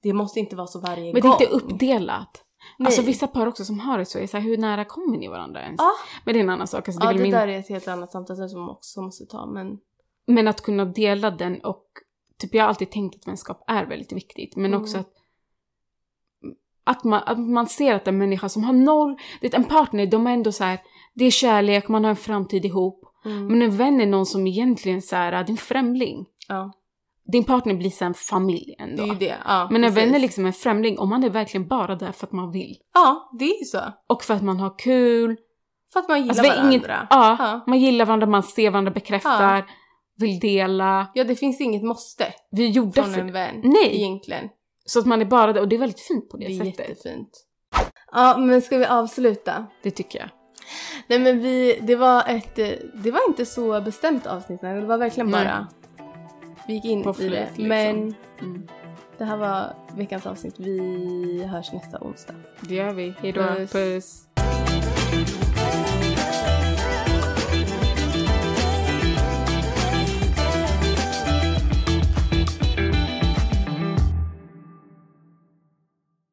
[0.02, 1.32] det måste inte vara så varje Men det gång.
[1.32, 2.44] är inte uppdelat.
[2.78, 2.86] Nej.
[2.86, 5.28] Alltså vissa par också som har det så är så här, hur nära kommer ni
[5.28, 5.78] varandra ens?
[5.78, 5.90] Ja.
[6.24, 6.88] Men det är en annan sak.
[6.88, 7.32] Alltså, det Ja väl det min...
[7.32, 9.78] där är ett helt annat samtal som man också måste ta men
[10.26, 11.84] Men att kunna dela den och
[12.38, 14.56] typ jag har alltid tänkt att vänskap är väldigt viktigt.
[14.56, 14.80] Men Mm.
[14.82, 15.12] också att
[16.84, 20.26] att man, att man ser att en människa som har noll, det en partner, de
[20.26, 20.78] är ändå så här,
[21.14, 23.04] det är kärlek, man har en framtid ihop.
[23.24, 23.46] mm.
[23.46, 26.26] Men en vän är någon som egentligen så här, det är en främling.
[26.48, 26.72] ja
[27.32, 29.02] Din partner blir sen familj det ändå.
[29.02, 29.36] är ju det.
[29.44, 32.26] Ja, Men en vän är liksom en främling och man är verkligen bara där för
[32.26, 32.76] att man vill.
[32.94, 33.80] Ja det är ju så.
[34.08, 35.36] Och för att man har kul.
[35.92, 36.72] För att man gillar Alltså, vi är varandra.
[36.74, 37.60] inget- ja, Ja.
[37.66, 39.64] man gillar varandra, man ser varandra, bekräftar,
[40.18, 41.06] vill dela.
[41.14, 43.60] ja det finns inget måste Vi gjorde från för en vän.
[43.64, 43.96] Nej.
[43.96, 44.48] Egentligen.
[44.84, 46.64] Så att man är bara där och det är väldigt fint på det, Det är
[46.64, 46.88] sättet.
[46.88, 47.30] jättefint.
[48.12, 49.66] Ja men ska vi avsluta?
[49.82, 50.28] Det tycker jag.
[51.06, 54.98] Nej men vi, det var ett, eh, det var inte så bestämt avsnitt, det var
[54.98, 55.44] verkligen Nej.
[56.66, 57.40] Vi gick in På i det.
[57.46, 57.68] liksom.
[57.68, 58.68] Men Mm.
[59.18, 62.34] det här var veckans avsnitt, vi hörs nästa onsdag.
[62.60, 63.14] Det gör vi.
[63.20, 63.42] Hejdå.
[63.42, 63.72] Puss.
[63.72, 64.26] Puss.